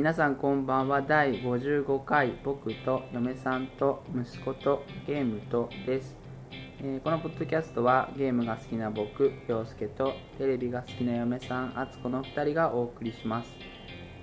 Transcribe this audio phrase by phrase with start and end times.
[0.00, 1.02] 皆さんこんばんは。
[1.02, 6.16] 第55回僕と嫁さんと息子とゲームとです、
[6.80, 13.50] えーこのポッドキャストはゲームが好きな僕陽介とテレビが好きな嫁さん敦子の2人がお送りします。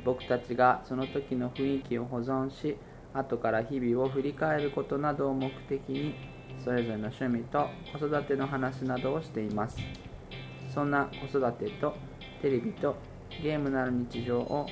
[0.04, 2.76] 僕たちがその時の雰囲気を保存し
[3.14, 6.16] 後から日々を振り返ることなどを目的に
[6.58, 9.78] それぞれの趣味と子育ての話などをしています。
[10.74, 11.94] そんな子育てと
[12.42, 12.96] テレビと
[13.44, 14.66] ゲームなる日常を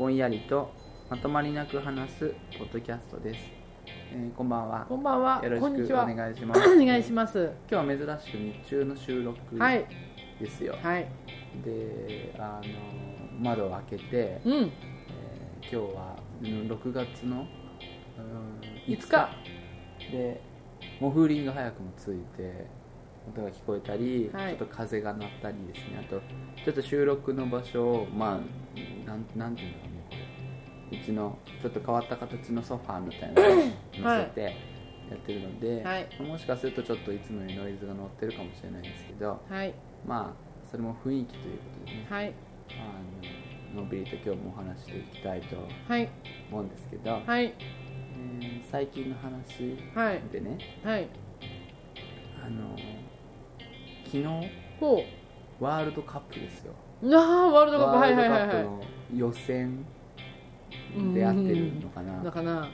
[0.00, 0.72] ぼんやりと
[1.10, 3.40] まとまりなく話すポッドキャストです、
[4.14, 5.44] えーこんばんはこんばんは。
[5.44, 6.06] よろしくおこんにちは。
[6.06, 7.50] 願いしますお願いします。
[7.70, 9.84] 今日は珍しく日中の収録はい。
[10.40, 11.06] ですよ、はい。
[11.62, 14.52] であの窓を開けて、うん。
[14.54, 14.70] えー
[15.60, 17.46] 今日はうん6月の、
[18.16, 19.28] うん、5日
[20.10, 20.40] で
[20.98, 22.66] モフーリンが早くもついて
[23.28, 26.20] 音が聞こえたり、はいちょっと風が鳴ったりですねあと
[26.64, 29.99] ちょっと収録の場所をまあなんなんていうんだろうね
[30.92, 33.56] うちのちょっと変わった形のソファーみたいなのを
[34.18, 34.42] 乗せて
[35.10, 39.72] やってるので、はいもしかするとちょっといつもよりノイズが乗ってるかもしれないんですけどはい。
[40.06, 42.32] まあそれも雰囲気ということでね、はい。
[43.74, 45.56] あののんびりと今日もお話していきたいと
[45.88, 46.08] はい。
[46.50, 47.44] 思うんですけど、はい。
[47.44, 50.20] えー最近の話はい。
[50.32, 51.08] でねはい。
[52.44, 52.76] あの
[54.04, 54.24] 昨日
[54.78, 55.02] ほ
[55.60, 57.14] ワールドカップですよう。
[57.14, 57.96] ああ、ワールドカップ。
[57.98, 58.16] ワール
[58.64, 59.84] ドはい予選
[61.14, 62.24] でやってるのかな、い。
[62.24, 62.68] だから、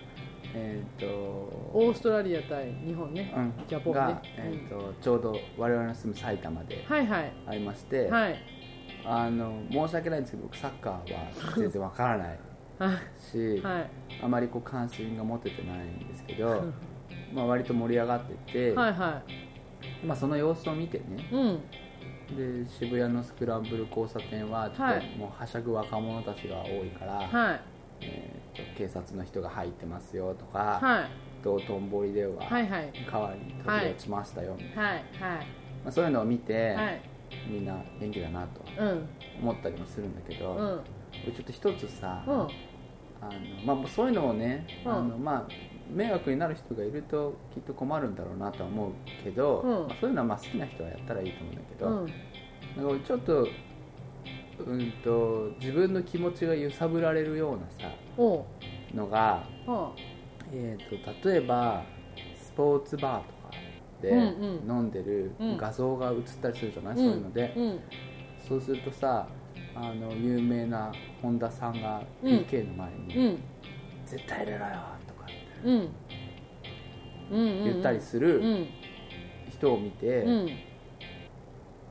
[0.55, 3.33] えっ、とオーストラリア対日本ね。
[3.37, 7.33] うんジャポンねが、えーとちょうど我々の住む埼玉ではいはい。
[7.47, 8.37] ありまして、はい。
[9.05, 12.39] あの申し訳ないんですけど僕サッカーは全然わからない
[12.79, 13.61] はし、い。
[13.63, 13.91] はい。
[14.23, 16.65] あまりこう関心が持ててないんですけど
[17.33, 19.23] まあ割と盛り上がってて、はいは
[20.05, 21.35] まあ、その様子を見てねい。
[21.35, 21.61] うん。
[22.65, 27.61] で渋谷のスクランブル交差点はちょっはいともうはしゃぐ若者たちが多いから、はい。
[28.01, 31.11] えーと警察の人が入ってますよとか、はい。
[31.43, 32.43] 道頓堀では。
[33.11, 34.93] 川に飛び落ちましたよみたいな、はい。
[34.93, 35.03] はい。
[35.19, 35.43] ま
[35.87, 37.01] あ、そういうのを見て、はい。
[37.49, 39.09] みんな元気だなとうん。
[39.43, 40.81] 思ったりもするんだけど、うん。
[41.25, 42.35] 俺ちょっと一つさ、うん。
[42.35, 43.31] あ
[43.67, 45.49] のまあ、そういうのをね、うんあのまあ、
[45.91, 48.93] 迷惑になる人がいるときっと困るんだろうなとは思う
[49.25, 51.95] けど、うんまあ、そういうのはまあ好きな人はやったらいいと思うんだけど、うん。
[51.97, 52.13] なんか
[52.91, 53.49] 俺ちょっと,、
[54.65, 58.45] うん、と自分の気持ちが揺さぶられるようなさおう。
[58.95, 59.93] のが、は
[60.53, 61.85] えー、と例えば
[62.35, 63.51] スポーツバーとか
[64.01, 64.19] でうん
[64.67, 66.97] うん飲んでるうん画像が映ったりするじゃない、あ。
[66.97, 67.81] そういうので、うん。
[68.49, 69.29] そうするとさ
[69.75, 73.39] あの有名な本田さんがうん PK の前に、うん。
[74.07, 74.73] 絶対入れろよ
[75.07, 75.27] とか
[75.65, 75.89] うん。
[77.33, 77.65] うん。
[77.65, 78.67] 言ったりすうるん。
[79.51, 80.49] 人を見て、うん。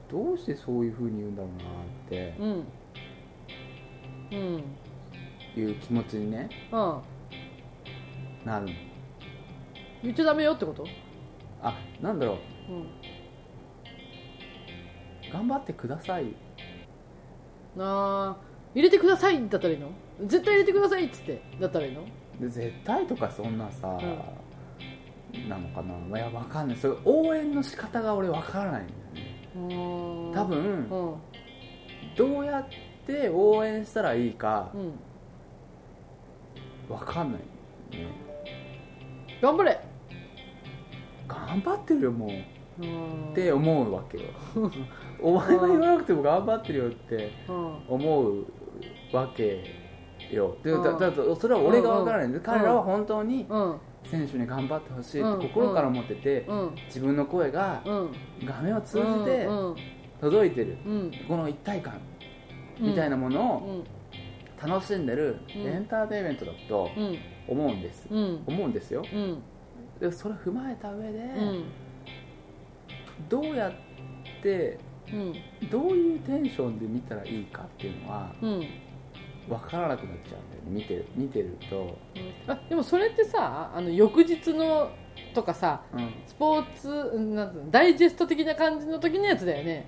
[0.10, 1.70] どうしてそういうふうに言うんだろうなって
[2.12, 2.66] うん。
[4.32, 4.64] うん。
[5.58, 7.02] いう気持ちにねうん。
[8.46, 8.72] なるの。
[10.04, 10.86] 言っちゃダメよってこと？
[11.62, 12.38] あなんだろ
[12.70, 12.74] う。
[12.74, 12.88] うん。
[15.32, 16.36] 頑張ってください。
[17.78, 19.90] あー入れてくださいだったらいいの？
[20.26, 22.06] 絶対入れてくださいっつってだったらいいの？
[22.40, 23.88] で絶対とかそんなさ、
[25.48, 26.78] なのかな、まあ、いやわかんない。
[26.78, 30.34] それ応援の仕方が俺わからないんだよね。
[30.34, 31.16] 多分うん
[32.16, 32.66] どうやっ
[33.06, 34.94] て応援したらいいかうん。
[36.94, 38.08] わかんないね。
[39.42, 39.80] 頑張れ。
[41.28, 42.30] 頑張ってるよもう。
[43.32, 44.24] って思うわけよ。
[45.22, 47.78] お前は言わなくても頑張ってるよってうん。
[47.88, 48.46] 思う
[49.14, 49.64] わけ
[50.32, 50.56] よ。
[50.64, 51.00] でだうん。
[51.00, 53.76] だだそれは俺がわからない彼らは本当にうん。
[54.04, 55.40] 選手に頑張ってほしいっうん。
[55.40, 56.76] て心から思っててうん。
[56.86, 58.12] 自分の声がうん。
[58.46, 59.76] 画面を通じてうん。
[60.22, 60.78] 届いてる。
[60.86, 61.12] うん。
[61.28, 61.94] この一体感。
[61.94, 62.15] うん
[62.80, 64.72] みたいなものうをん。
[64.72, 65.62] 楽しんでるうん。
[65.68, 67.18] エンターテインメントだとうん。
[67.48, 68.08] 思うんです。
[68.10, 68.44] うん。
[68.48, 69.04] 思うんですよ。
[69.14, 69.42] うん。
[70.00, 71.64] でそれを踏まえた上でうん。
[73.30, 73.74] どうやっ
[74.42, 74.78] て
[75.12, 75.34] うん。
[75.70, 78.68] どういうテンションで見たらいいかっていうのはうん。
[79.48, 80.72] 分からなくなっちゃうんだよね。
[80.72, 81.96] 見てる見てると、
[82.48, 84.90] あでもそれってさあの翌日の
[85.36, 89.86] とかさうん、スポーツなんダイジェスト的な感じの時のやつだよね。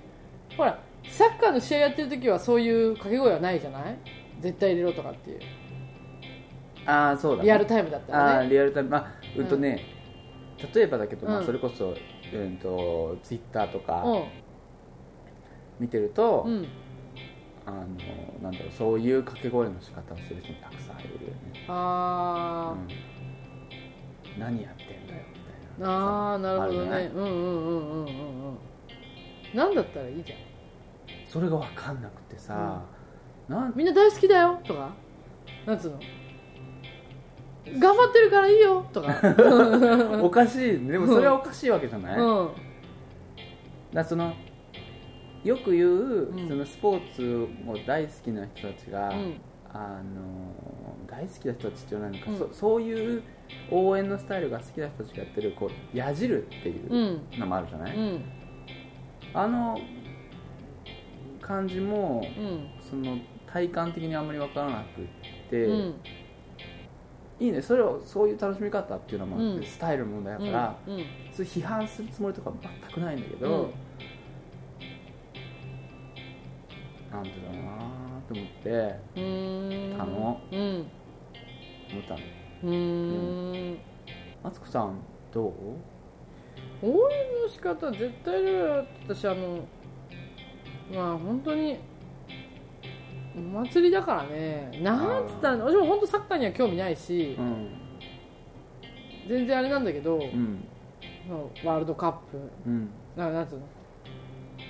[0.56, 3.98] ほらサッカーの試合やってる時はそういう掛け声はないじゃない？
[4.40, 5.40] 絶対入れろとかっていう。
[6.86, 8.46] ああそうだ、ね、リアルタイムだったあらね。
[8.46, 8.90] ーリアルタイム。
[8.90, 9.46] まあうん。
[9.46, 9.84] とね、
[10.74, 11.46] 例えばだけど、まあ、うん。
[11.46, 11.94] それこそ、
[12.32, 14.24] うん、とツイッターとかう
[15.78, 16.68] 見てると、んうん。
[17.66, 17.78] あの
[18.42, 25.22] なんだろうそういう掛け声の仕方をする人もたくさんいるよね、あうん、何やってんだよ
[25.78, 26.32] みー、たいな。
[26.32, 27.10] あーなるほどね。
[27.14, 28.58] うんうんうんうんうんうん。
[29.54, 30.38] なんだったらいいじゃん
[31.28, 32.82] それが分かんなくてさ、
[33.48, 34.60] なんみんな大好きだよ。
[34.64, 34.90] とか。
[35.66, 36.00] なんつうの。
[37.78, 38.86] 頑張ってるからいいよ。
[38.92, 39.14] とか。
[40.24, 40.86] おかしい。
[40.86, 42.48] でもそれはおかしいわけじゃない、うん。
[43.92, 44.32] らその
[45.44, 46.48] よく言う、ん。
[46.48, 49.40] そのスポーツを大好きな人たちが、うん。
[49.70, 52.38] あの大好きな人たちっていうのはなんか、うん。
[52.38, 53.22] そそういう
[53.70, 56.98] 応援のスタイルが好きな人たちがやってるこう矢印っていうう
[57.36, 57.38] ん。
[57.38, 58.24] のもあるじゃない、うん。
[59.34, 59.78] あの
[61.48, 62.68] 感じもうん。
[62.78, 63.18] その
[63.50, 65.04] 体感的にあんまり分からなくっ
[65.50, 65.94] て、うん。
[67.40, 67.62] いいね。
[67.62, 69.64] それをそういう楽しみ方っていうのもあって、うん。
[69.64, 70.94] スタイルの問題だから、うん。
[70.94, 71.04] うん。
[71.32, 72.52] それ批判するつもりとか
[72.82, 73.70] 全くないんだけど、うん。
[77.10, 77.78] なんでだろうな
[78.28, 80.00] と思ってうーん。
[80.00, 80.56] あのう。
[80.56, 80.58] ん
[81.90, 82.20] 思ったの。
[82.64, 83.78] うーん。
[84.44, 85.00] マツコさん
[85.32, 85.52] どう？
[86.80, 88.44] 応援の仕方絶対
[89.08, 89.64] 私あの
[90.94, 91.78] まあ本当に
[93.36, 94.80] お祭りだからね。
[94.82, 97.68] なんつったら私も本当サッカーには興味ないしうん。
[99.28, 100.64] 全然あれなんだけど、うん
[101.62, 102.18] ワールドカップ。
[102.66, 102.88] うん。
[103.14, 103.60] ななんつうの？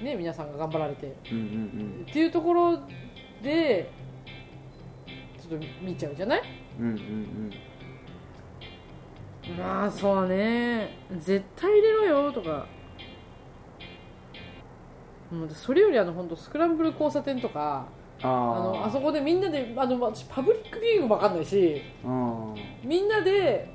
[0.03, 1.15] ね皆さんが頑張られて。
[1.31, 2.05] うんうん。
[2.09, 2.81] っていうところ
[3.43, 3.89] で
[5.41, 6.43] ちょっと見ちゃうじゃない？
[6.81, 6.97] うんうんう
[9.53, 9.57] ん。
[9.57, 10.99] まあそうね。
[11.19, 12.67] 絶対入れろよとか
[15.31, 17.87] もうそれよりあの本当スクランブル交差点とか
[18.23, 19.41] あのあそこでみん。
[19.41, 21.37] なであの私パブリックビューイングも分かん。
[21.37, 21.83] ないし
[22.83, 23.09] みん。
[23.09, 23.71] なで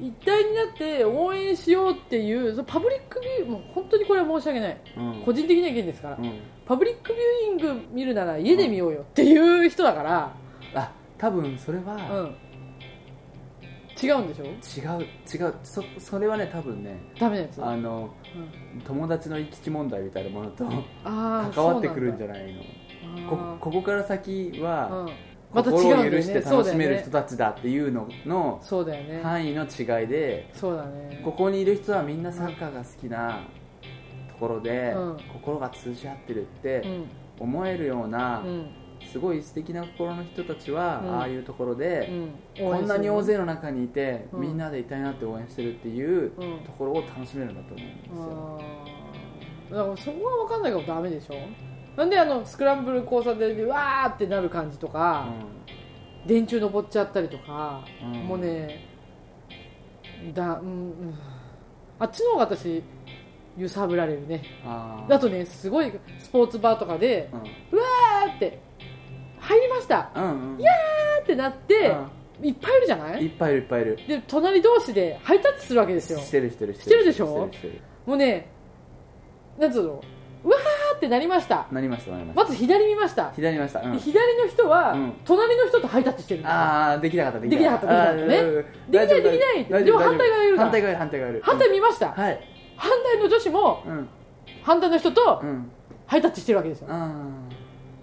[0.00, 5.22] 一体になって応援しようっていうそのパブリックビューもう本当にこれは申し訳ないうん。
[5.24, 6.40] 個人的な意見ですから、うん。
[6.66, 10.34] パブリックビューイング見るなら家で見ようよっていう人だから、
[10.74, 12.34] あ多分それは、ん、
[14.02, 14.28] 違うん。
[14.28, 18.12] でしょ違う違うそそれはね多分ねダメなやつあの
[18.84, 20.64] 友達の行き来問題みたいなものと
[21.02, 22.62] 関わってくるんじゃゃないの。
[23.28, 25.10] こここから先は、うん、
[25.52, 28.60] また違うん心を許して楽しめる人たちだっていうのの
[29.22, 30.50] 範囲の違いで
[31.24, 33.46] ここにいる人はみんなサッカーが好きな
[34.28, 35.16] ところで、うん。
[35.32, 37.04] 心が通じ合ってるってうん。
[37.40, 38.83] 思えるような、うん
[39.14, 41.18] すごい素敵な心の人たちは、うん。
[41.20, 42.08] ああいうところで、
[42.58, 42.68] うん。
[42.68, 44.40] こんなに大勢の中にいて、うん。
[44.40, 46.64] みんなでいたいなって応援してるっていううん。
[46.64, 48.60] ところを楽しめるんだと思うんですよ、
[49.70, 49.76] あー。
[49.76, 51.34] だからそこは分かんないからダメでしょ？
[51.96, 55.28] なんであのスクランブル交差点でわーってなる感じとか、
[56.26, 58.10] 電柱登っちゃったりとか、うん。
[58.26, 58.84] もうね
[60.34, 61.14] だ、うんうん、
[62.00, 62.82] あっちの方が私
[63.56, 64.42] 揺さぶられるね。
[64.66, 65.08] あー。
[65.08, 67.38] だとねすごいスポーツバーとかでうん。
[67.38, 68.58] わーって
[69.44, 70.10] 入りました。
[70.14, 70.30] うんうん。
[70.30, 71.94] わーってなって、
[72.42, 73.24] いっぱいいるじゃない？
[73.24, 73.98] いっぱいいるいっぱいいる。
[74.08, 76.18] で隣同士でハイタッチするわけですよ。
[76.18, 77.04] してるしてるしてる。
[77.04, 77.48] でしょ？
[77.52, 77.82] してるしてる。
[78.06, 78.48] もうね
[79.58, 79.90] なんつうの？
[79.92, 81.66] わーってなりました。
[81.72, 82.42] なりましたなりました。
[82.42, 83.92] まず左見ました、左見ました、うん。
[83.92, 85.12] で左の人は、うん。
[85.24, 86.54] 隣の人とハイタッチしてるんですよ。
[86.54, 88.14] ああできなかったでできなかったできなかった。
[88.14, 88.26] ね。
[88.90, 91.42] できないできないでも反対側がいるから反対側いる反対側いる。
[91.42, 92.40] 反対見ました、はい。
[92.76, 94.08] 反対の女子もうん。
[94.62, 95.70] 反対の人とうん。
[96.06, 97.10] ハイタッチしてるわけですよ、あ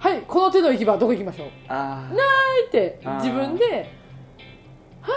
[0.01, 1.47] はいこの手の行き場どこ行きましょう?
[1.47, 2.15] ーあー。
[2.15, 2.21] は
[2.63, 3.65] いって自分で
[5.01, 5.07] は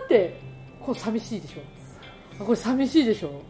[0.00, 0.40] ーって
[0.80, 2.42] こう寂しいでしょ?
[2.42, 3.42] あこれ寂しいでしょ?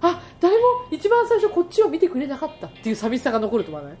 [0.00, 3.98] あ誰も一番最初こっちを見てくれなかったっていう寂しさが残ると思わない?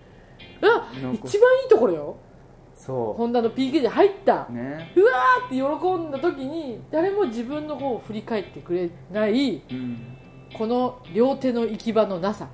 [0.62, 2.16] あ一番いいところよ。
[2.74, 4.46] そホンダの PK で入った。
[4.48, 4.92] うね。
[4.96, 10.16] うわーって喜んだ時に誰も自分の方を振り返ってくれないうん。
[10.56, 12.48] この両手の行き場のなさ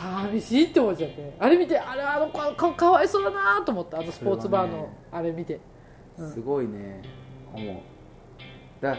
[0.00, 1.36] 寂しいって思っちゃって。
[1.38, 3.98] あれ見てあれあの子かかわいそうだなと思った。
[3.98, 5.60] あのスポーツバーのあれ見て、
[6.16, 6.32] うん。
[6.32, 7.02] すごいね。
[7.52, 7.76] 思う。
[8.82, 8.96] だ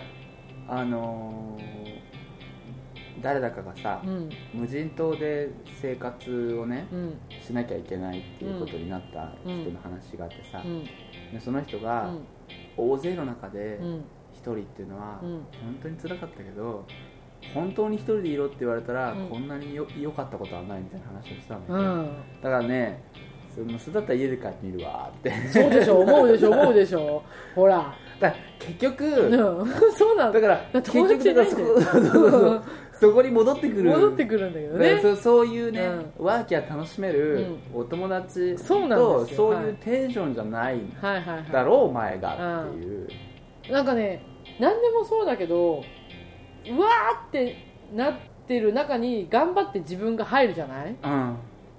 [0.68, 2.12] あのー
[3.22, 4.30] 誰だかがさ、うん。
[4.54, 7.20] 無人島で生活をねうん。
[7.40, 10.84] しなきゃいけないっていうことになった人の話があってさ、うん。
[11.32, 12.26] でその人がうん。
[12.78, 14.06] 大勢の中でうん。
[14.34, 15.30] 一人っていうのはうん。
[15.30, 15.46] 本
[15.82, 16.86] 当に辛かったけど
[17.54, 19.30] 本当に一人でいろって言われたら、うん。
[19.30, 22.42] こんなによ良かったことはないみたいな話をしたのね、うん。
[22.42, 23.04] だからね
[23.54, 25.32] そのそれだったら家で帰ってみるわって。
[25.50, 32.64] そうでしょ思うでしょ思うでしょほら、だから結局、うん、 そうなんだだから結友達局じゃないんだからそこそうそうそう
[33.02, 33.90] そこに戻ってくる。
[33.90, 34.92] 戻ってくるんだけどね。
[34.96, 39.38] だからそそういうね、ワーキャー楽しめるうお友達そうなんとですよ。
[39.38, 39.66] そうはい。
[39.66, 41.52] いうテンションじゃないんはいはいはい。
[41.52, 43.08] だろうお前がっていう、
[43.72, 44.24] なんかね
[44.60, 45.84] 何でもそうだけど
[46.70, 47.56] うわーって
[47.94, 48.14] なっ
[48.48, 50.96] てる中に頑張って自分が入るじゃない？
[51.04, 51.38] うん。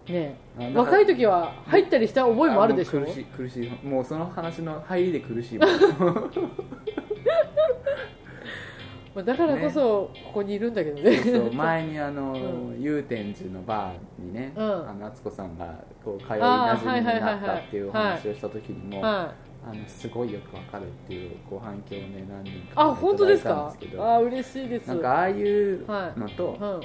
[0.08, 3.00] ねあなんか若い時は入ったりした覚えもあるでしょ？
[3.00, 3.86] もう苦しい苦しい。
[3.86, 5.68] もうその話の入りで苦しいもん
[9.14, 11.16] まあだからこそここにいるんだけどね。
[11.18, 12.32] そう前にあの、
[12.78, 14.64] う祐天寺のバーにね、うん。
[14.88, 15.66] あの敦子さんが
[16.02, 19.32] こう通いなじみになったっていうお話をした時にも、は
[19.64, 23.72] あのすごいよくわかるっていうご反響をね何人い、かあ本当ですか？
[23.98, 24.88] あ嬉しいです。
[24.88, 26.82] なんかああいうのと、うん、あの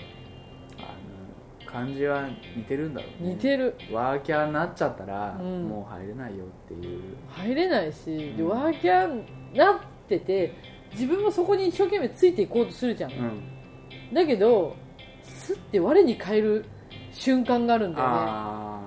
[1.66, 3.34] 感じは似てるんだろうね。
[3.34, 3.76] 似てる。
[3.92, 5.68] ワーキャーになっちゃったら、うん。
[5.68, 7.02] もう入れないよっていう。
[7.30, 8.06] 入れないし、
[8.38, 8.50] でうん。
[8.50, 10.54] ワーキャーなってて
[10.94, 14.14] 自分もそこに一生懸命ついていこうとするじゃん、うん。
[14.14, 14.76] だけど
[15.24, 16.66] スッて我に返る
[17.12, 18.14] 瞬間があるんだよね。
[18.16, 18.80] あ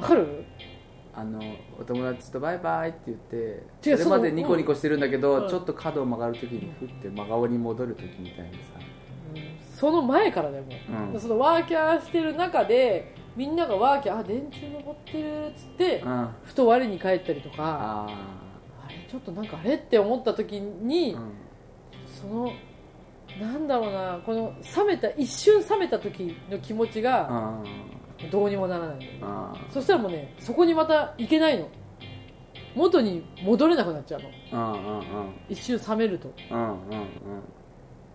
[0.00, 0.44] わかる？
[1.20, 1.40] ああの
[1.78, 8.58] お友達とバイバイって言ってそれまでニコニコしてるんだけど、うんちょっと角を曲がるときにふって真顔に戻るときみたいなさ、
[9.74, 10.66] その前からでも、
[11.12, 11.16] う。
[11.16, 11.20] ん。
[11.20, 17.56] そのワーキャーしてる中でみんながワーキャーあ電柱登ってるっつって、うん、あふと我に返ったりとか。
[17.58, 18.06] あ
[18.86, 21.32] あれちょっとなんかあれって思った時に、ー、うん。
[22.06, 22.52] その
[23.40, 27.62] なんだろうなこの冷めた一瞬冷めた時の気持ちがあ
[28.30, 29.08] どうにもならない
[29.70, 31.68] そしたらもうねそこにまた行けないの。
[32.76, 34.74] 元に戻れなくなっちゃうの。
[34.74, 35.04] うんうんうん。
[35.48, 36.32] 一瞬冷めると。
[36.50, 36.76] うんうん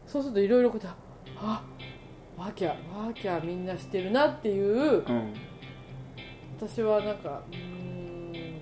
[0.05, 0.99] そうするといろいろこうやって
[1.37, 1.63] あ
[2.37, 5.33] ワーキャーワーキャーみんなしてるなっていううんうん
[6.59, 8.59] 私はなんかうーん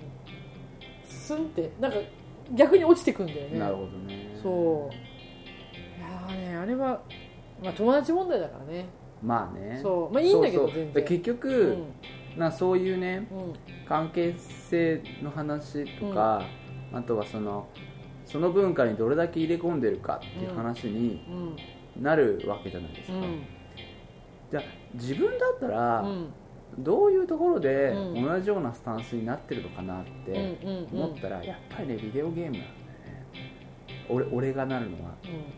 [1.06, 1.98] スンってなんか
[2.54, 3.58] 逆に落ちてくんだよね。
[3.58, 4.36] なるほどね。
[4.42, 4.94] そう。
[4.94, 7.00] いやーねあれは、
[7.62, 8.86] まあ、友達問題だからね
[9.24, 9.80] まあね。
[9.82, 10.14] そう。
[10.14, 10.92] まあいいんだけど全然。
[10.92, 12.40] で結局、うん。
[12.40, 13.54] なそういうねうん。
[13.88, 16.42] 関係性の話とか、
[16.92, 17.68] あとはその
[18.26, 21.24] その文化にどれだけ入れ込んでるかっていう話に
[21.96, 22.02] うん。
[22.02, 23.42] なるわけじゃないですか、うん。
[24.50, 24.62] じゃあ
[24.94, 26.32] 自分だったら、うん。
[26.78, 28.24] どういうところでうん。
[28.26, 31.04] 同じようなスタンスになってるのかなってうんうんうん。
[31.04, 32.56] 思ったら、やっぱりねビデオゲーム
[34.08, 35.14] 俺俺がなるのは、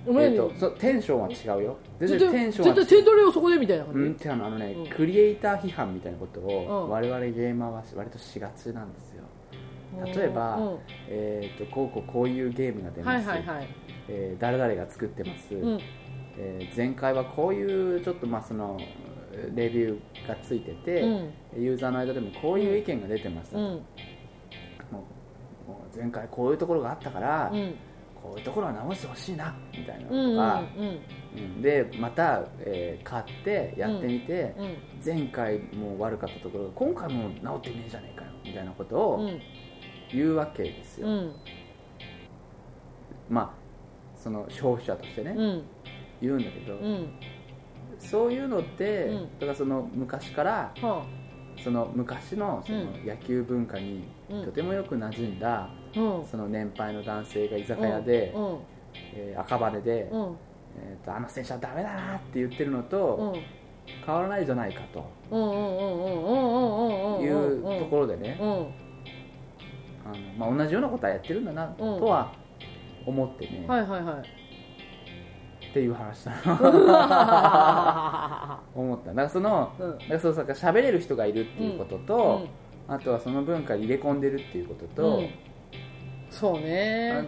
[0.07, 0.23] うん。
[0.23, 1.77] えーとそうテンションは違うよ。
[1.99, 4.87] 全然テンションは絶対点取れよそこでみたいな感じ、うんってあのね、うん。
[4.89, 6.91] クリエイター批判みたいなことをうん。
[6.91, 9.25] 我々ゲーマーは割としがちなんですよ。
[10.05, 10.79] 例えばうん。
[11.09, 13.69] えー、とこうこうこういうゲームが出はます、いはいはい、
[14.09, 15.81] えー誰々が作ってます、うん。
[16.39, 18.79] えー前回はこういうちょっとまあその
[19.55, 21.07] レビューがついてて、う
[21.59, 21.63] ん。
[21.63, 23.81] ユーザーの間でもこういう意見が出てます、もううん
[25.97, 27.75] 前回こういうところがあったから、うん
[28.27, 30.65] こういうところは直してほしいなみたいなうんうんのとか、
[31.37, 31.63] うん。
[31.63, 39.41] でまた、えー買ってやってみて、うん前回もう悪かったところが今回も直ってねえじゃねえかよみたいなことをうん。
[40.13, 41.33] 言うわけですよ、うん。
[43.29, 43.51] まあ
[44.19, 45.63] その消費者としてね、うん。
[46.23, 47.09] 言うんだけど、うん。
[47.99, 49.39] そういうのって、うん。
[49.39, 51.05] だからその昔からは
[51.63, 53.07] その昔のそのうん。
[53.07, 55.86] 野球文化にうんとてもよく馴染んだ、あうん
[56.31, 58.59] その年配の男性が居酒屋で、うん。
[59.15, 60.37] えー赤羽で、うん。
[60.79, 63.37] えーと「あの選手はダメだな」って言ってるのうと、ん。
[64.05, 65.05] 変わらないじゃないかと。
[67.23, 68.49] いうところでね、うん。
[68.49, 68.53] あ
[70.09, 72.33] のまあ、同じようなことはやってるんだなとは
[73.05, 74.15] 思ってね、はいはいはい。
[75.71, 78.61] っていう話だな。
[78.75, 79.09] 思った。
[79.11, 79.99] だからそのうん。
[79.99, 82.47] だからそうそう喋れる人がいるっていうことと、
[82.89, 82.95] うん。
[82.95, 85.29] あとはその文化に入れ込んでるっていうことと、うん
[86.39, 87.27] そうね。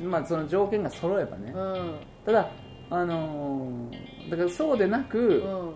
[0.00, 1.94] あまあ、その条件が揃えばね、うん。
[2.24, 2.48] ただ
[2.88, 5.72] あのーだからそうでなく、うん。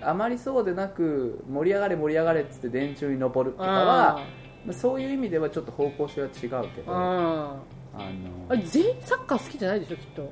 [0.00, 4.20] あまりそうでなく盛り上がれ盛り上がれっつって電柱に登るとかは
[4.64, 6.46] まあそういう意味ではちょっと方向性は違うけ
[6.82, 6.96] ど、うん。
[6.96, 7.56] あ
[8.48, 10.30] あれ全員サッカー好きじゃないでしょきっと。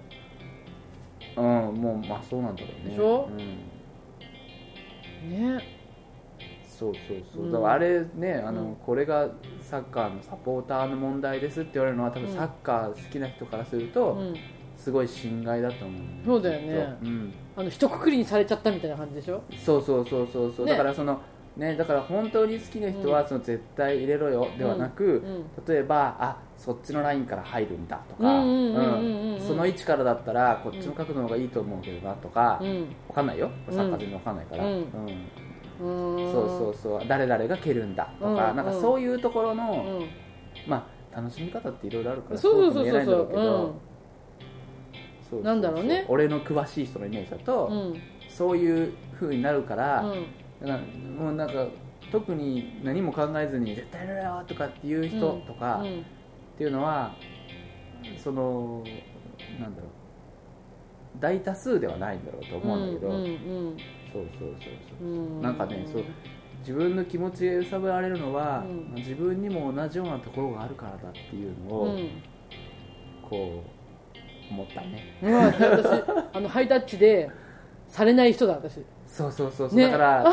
[1.41, 2.91] のうんもうまあそうなんだろうね。
[2.91, 3.29] でしょ？
[3.31, 5.76] うん、ね
[6.79, 7.53] そうそうそう、うん。
[7.53, 8.77] だからあれねあの、うん。
[8.77, 9.29] これが
[9.61, 12.35] サッカーのサポーターの問題ですって言われるのは多分うん。
[12.35, 14.35] サッカー好きな人からすると、うん。
[14.77, 16.97] すごい侵害だと思う、そうだよね。
[17.03, 17.33] うん。
[17.57, 19.43] あの一括りにされちゃったみたいな感じでしょ？
[19.65, 20.73] そうそうそうそうそう、ね。
[20.73, 21.19] だからその
[21.57, 25.45] ねだから本当に好きな人はその絶対入れろよではなく、うん。
[25.67, 32.95] 例えばあそっちのラインから入るんだとかその位置からだったらこっちの角度の方がいいと思うけどなとか、うん。
[33.09, 33.51] わかんないよ。
[33.71, 34.85] サッカー全然わかんないから、うん
[35.79, 37.09] そうそうそう。
[37.09, 40.09] 誰々が蹴るんだとか、うんなんかそういうところの、うん。
[40.69, 42.85] まあ楽しみ方っていろいろあるからそうそうそうそう。
[42.85, 43.75] そう言えないんだろうけど
[45.31, 46.07] そうなんだろうね。
[46.09, 47.71] 俺の詳しい人のイメージだと、
[48.29, 50.03] そういう風になるから、
[51.19, 51.67] もうなんか
[52.13, 56.01] 特に何も考えずに絶対やるよとかっていう人とか、うん。
[56.01, 56.03] っ
[56.59, 57.15] ていうのは
[58.17, 58.85] その
[59.61, 59.91] なんだろう。
[61.19, 63.11] 大多数ではないんだろうと思うんだけど、
[64.17, 65.09] そうそうそうそう。
[65.09, 65.43] うん。
[65.43, 66.05] なんかねそう
[66.61, 68.95] 自分の気持ちが揺さぶられるのは、うん。
[68.95, 72.09] 自分にも同じようなところがあるからだっていうのを、うん。
[73.29, 75.19] こう思ったね。
[75.23, 75.57] うわ私
[76.33, 77.29] あのハイタッチで
[77.89, 78.81] されない人だ私。
[79.07, 79.85] そうそうそうそう、ね。
[79.85, 80.25] だからあ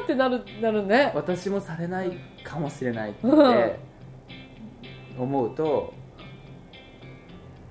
[0.00, 1.12] ーってなるなるね。
[1.14, 2.12] 私もされない
[2.42, 3.72] かもしれないってうん。
[5.18, 5.94] 思うと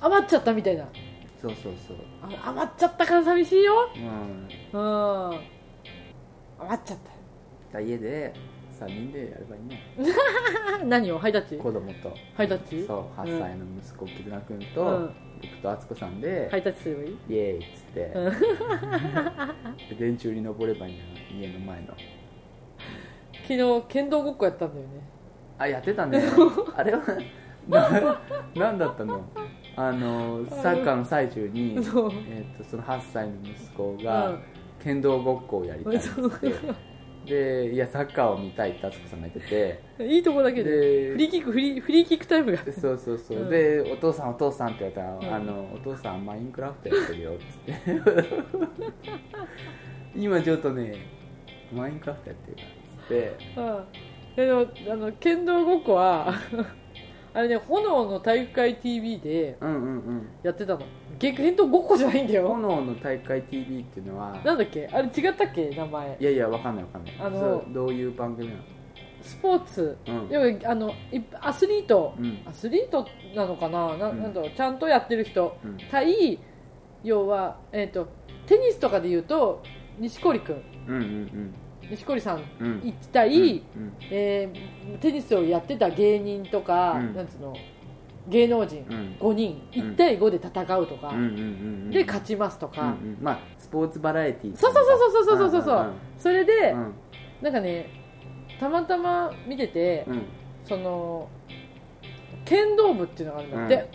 [0.01, 0.87] 余っちゃったみたいな。
[1.41, 1.97] そうそうそう。
[2.21, 3.89] あ余っちゃったから寂しいよ。
[4.73, 4.79] うん。
[4.79, 5.39] うん
[6.59, 6.97] 余っちゃっ
[7.73, 8.33] だ家で
[8.79, 9.81] 3人でやればいいね。
[10.79, 11.19] た 何を？
[11.19, 11.57] ハイタッチ？
[11.57, 12.13] 子供と。
[12.35, 12.85] ハイタッチ？
[12.85, 15.15] そう8歳の息子絆君と、うん。
[15.41, 17.09] 僕と敦子さんで、ハイタッチすればいい？
[17.29, 18.33] イエーイっつって、うん。
[19.89, 21.09] で電柱に登ればいいんだよ
[21.39, 21.87] 家の前の。
[23.47, 24.93] 昨日剣道ごっこやったんだよね。
[25.57, 26.21] あやってたね。
[26.75, 27.01] あれは
[27.67, 28.19] な
[28.55, 29.23] なんだったの？
[29.77, 32.11] あのサッカーの最中に、そう。
[32.13, 34.43] えー、とその8歳の息子うがん
[34.85, 36.01] 剣道ごっこをやりたいっっ
[36.39, 36.53] て。
[37.25, 39.49] でいやサッカーを見たいって敦子さんが言って
[39.97, 40.05] て。
[40.07, 42.59] いいとこだけででフリーキックフリーフリーキックタイムが。
[42.71, 43.49] そうそうそう、うん。
[43.49, 45.49] でお父さんお父さんって言われたら、うん。
[45.49, 47.31] あのお父さんマインクラフトやってるよ。
[47.33, 47.73] っつって
[50.15, 50.93] 今ちょっとね
[51.73, 53.91] マインクラフトやってるからっつって。
[54.37, 54.75] うん。
[54.85, 56.31] でもあの剣道ごっこは
[57.33, 60.27] あれね炎の体育会 TV でうんうんうん
[61.21, 62.47] やってたの剣剣道ごっこじゃないんだよ。
[62.47, 64.87] 炎の大会 TV っていうのはなんだっけ？
[64.91, 65.69] あれ違ったっけ？
[65.69, 66.17] 名前。
[66.19, 67.15] いやいやわかんないわかんない。
[67.19, 68.55] あのそうどういう番組な
[69.21, 69.97] スポーツ。
[70.05, 70.29] のうん。
[70.29, 72.13] 要はあのいアスリート。
[72.17, 72.39] うん。
[72.45, 73.97] アスリートなのかな？
[73.97, 74.21] なうん。
[74.21, 74.51] なんだろう？
[74.51, 75.57] ちゃんとやってる人。
[75.63, 75.77] うん。
[75.89, 76.39] 対
[77.03, 78.07] 要は、えー、と
[78.45, 79.61] テニスとかで言うと
[79.99, 81.53] 錦織君うんうん
[81.89, 82.43] 錦織さん。
[82.59, 82.67] うん。
[82.67, 83.93] うん1対、うん。
[84.11, 87.15] えーテニスをやってた芸人とか、うん。
[87.15, 87.53] なんつうの？
[88.27, 88.85] 芸能人
[89.19, 91.13] 5人、1対5で戦うとか、
[91.91, 94.57] で勝ちますとか、まあ、スポーツバラエティー。
[94.57, 96.75] そうそうそうそうそうそうそうそれで、
[97.41, 97.89] う、なんかね
[98.59, 100.05] たまたま見てて、
[100.63, 101.29] その
[102.45, 103.89] 剣道部っていうのがあるんだって、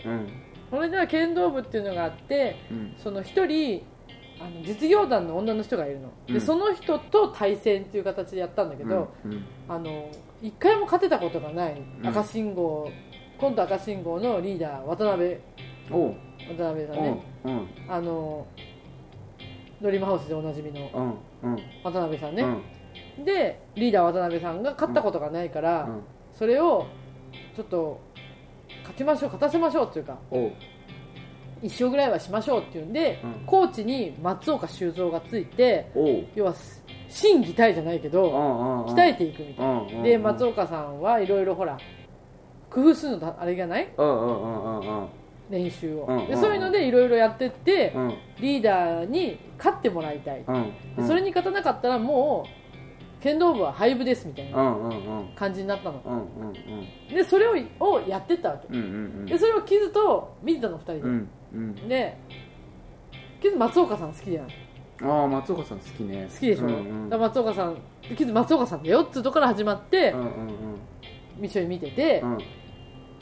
[0.69, 2.55] それでは剣道部っていうのがあって、
[2.97, 3.83] その1人
[4.39, 9.09] あの実業団の女の人がいるの、でその人と対戦っていう形でやったんだけど、
[9.67, 10.09] あの
[10.41, 11.81] 1回も勝てたことがない。
[12.03, 12.89] 赤信号、
[13.41, 15.37] 今度赤信号のリーダー渡辺。
[15.89, 16.15] 渡
[16.47, 17.23] 辺さんね。
[17.43, 18.45] うんあの
[19.81, 21.17] ドリームハウスでおなじみの
[21.83, 22.43] 渡辺さんね、
[23.17, 23.25] うん。
[23.25, 26.01] でリーダー渡辺さんが勝ったことがないから、うん。
[26.37, 26.85] それを
[27.55, 27.99] ちょっと
[28.81, 30.19] 勝ちましょう勝たせましょうっていうか
[31.63, 33.45] 一勝ぐらいはしましょうっていうんで、うん。
[33.47, 35.87] コーチに松岡修造がついて
[36.35, 36.53] 要は
[37.09, 41.79] 心技体じゃないけうんど鍛えていくみたいな、で松岡さんはいろいろほら
[42.71, 43.89] 工夫するのだあれがない？
[43.97, 45.07] うんうんうんうんうん。
[45.49, 48.13] 練習を、うんうんうんでそういうのでいろいろやってって、うん。
[48.39, 50.71] リーダーに勝ってもらいたい、うん。
[50.95, 55.27] でそれに勝たなかったらもう剣道部は廃部ですみたいなうんうんうん。
[55.35, 56.01] 感じになったの。
[56.05, 56.53] うんうん
[57.13, 58.67] でそれををやってったわけ。
[58.69, 58.87] うんうんう
[59.23, 59.25] ん。
[59.25, 61.75] でそれをキズと見てたの2人で、うんうん。
[61.89, 62.17] で
[63.41, 64.47] キズ松岡さん好きじゃん
[65.03, 66.29] ああ松岡さん好きね。
[66.31, 67.09] 好きでしょ、うんうん。
[67.09, 67.77] だから松岡さん
[68.15, 72.37] キズ松岡さんだよっていうところから始まってうんうん一緒に見ててう、ん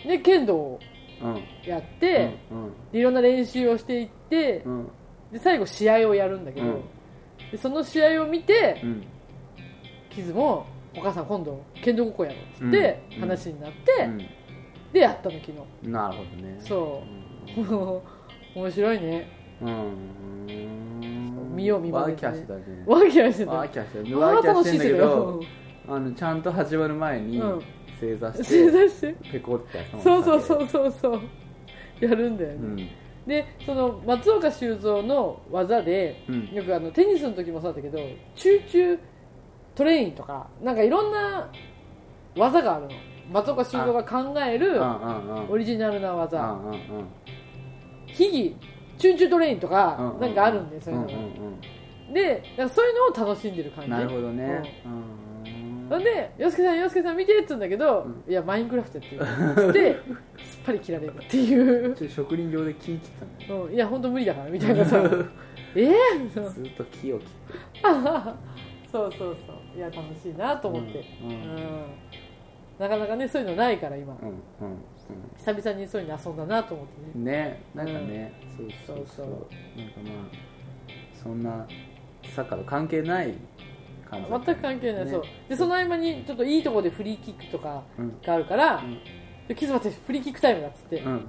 [0.06, 0.80] で剣道を
[1.22, 1.44] うん。
[1.66, 2.38] やって、
[2.94, 4.88] いろんな練習をしていって、うん。
[5.32, 6.82] で最後試合をやるんだけど、うん。
[7.52, 9.04] でその試合を見てうん。
[10.10, 10.66] キズも
[10.98, 13.20] 「お母さん今度剣道ごっこやろ」っつってうん。
[13.22, 14.10] 話になって、
[14.94, 15.58] でやったの昨日。
[15.86, 16.56] うんなるほどね。
[16.60, 17.04] そ
[17.58, 17.62] う。
[17.62, 18.02] う
[18.56, 19.28] 面白いね。
[19.64, 21.56] ん。
[21.56, 22.62] 見よう見まねワーキャーしてたね。
[22.88, 23.52] ワーキャーしてた。
[23.52, 25.42] ワーキャーしてるあワーキャーしてんだけど。
[25.88, 27.62] あのちゃんと始まる前にうん
[28.00, 29.16] 正座し正て座して。
[29.32, 31.22] ペコってそうそうそうそうそう。
[32.00, 32.90] やるんだよね、うん。
[33.28, 36.46] でその松岡修造の技でうん。
[36.54, 38.00] よくあのテニスの時もそうだったけど
[38.36, 39.00] 集中
[39.76, 41.50] トレインとかなんかいろんな
[42.36, 42.92] 技があるの。
[43.32, 46.40] 松岡修造が考えるうんうんうんオリジナルな技。
[46.40, 46.80] うんうんうん
[48.08, 48.56] 秘技
[48.98, 50.20] チュンチュントレインとうかんうん。
[50.20, 51.08] なんかあるんでそういうの。
[51.08, 51.16] がん
[52.12, 53.92] んでそういうのを楽しんでる感じ。
[53.92, 54.82] うんなるほどね
[55.90, 59.22] それで「洋介さん洋介さん見て」って言うんだけど「いやマインクラフトやってる」
[59.52, 59.96] っつって
[60.46, 61.96] すっぱり切られるっていう。
[61.96, 65.02] ちょっと職人病で木切ったんだようんいや本当無理だからみたいなさ。
[65.76, 67.60] えー、そうずっと木を切って。
[68.92, 69.78] そうそうそう。
[69.78, 71.84] いや楽しいなと思って、うんうん。
[72.80, 74.36] なかなかねそういうのないから今、うんうん
[75.38, 77.12] 久々にそういうの遊んだなと思ってね。
[77.16, 77.88] うんねなん。
[77.88, 78.98] かね、そうそう。
[78.98, 79.28] そうそう。
[79.80, 80.50] なんかまあ
[81.14, 81.68] そんな
[82.24, 83.34] サッカーと関係ない
[84.12, 85.12] 全く関係ない、ね。
[85.12, 85.24] そう。
[85.48, 88.22] でその合間にちょっといいところでフリーキックとかうん。
[88.22, 89.00] があるから、うん。
[89.48, 91.28] でキズマってフリーキックタイムだっつって、うん。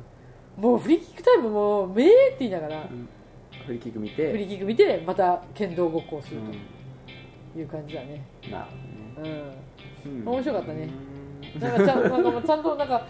[0.56, 3.08] もうフリーキックタイムもうめーって言いながら、うん。
[3.66, 4.30] フリーキック見て。
[4.30, 6.52] フリーキック見てまた剣道ごっこをするうん。
[7.52, 8.24] という感じだね。
[8.50, 8.64] なる
[9.14, 9.42] ほどね。
[10.04, 10.12] うん。
[10.20, 10.28] うん。
[10.28, 10.88] 面白かったね。
[11.54, 11.60] うん。
[11.60, 13.06] なんかちゃんなんかちゃんとなんか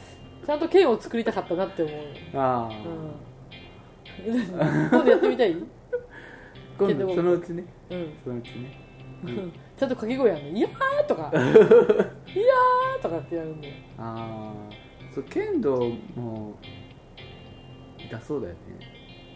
[0.47, 1.95] ちゃんと剣を作りたかったなって思う、
[2.35, 2.75] ああ、
[4.27, 4.41] うん、
[4.91, 5.69] 今度やってみたい、うん、
[6.79, 7.65] 今度そのうちね。
[7.91, 8.13] うん。
[8.25, 8.90] そのうちね
[9.27, 14.75] ちゃんと掛け声やんね「いやー」とか「いやー」とかってやるんでああ
[15.15, 15.77] そう剣道
[16.15, 16.55] も
[17.99, 18.59] 痛そうだよね。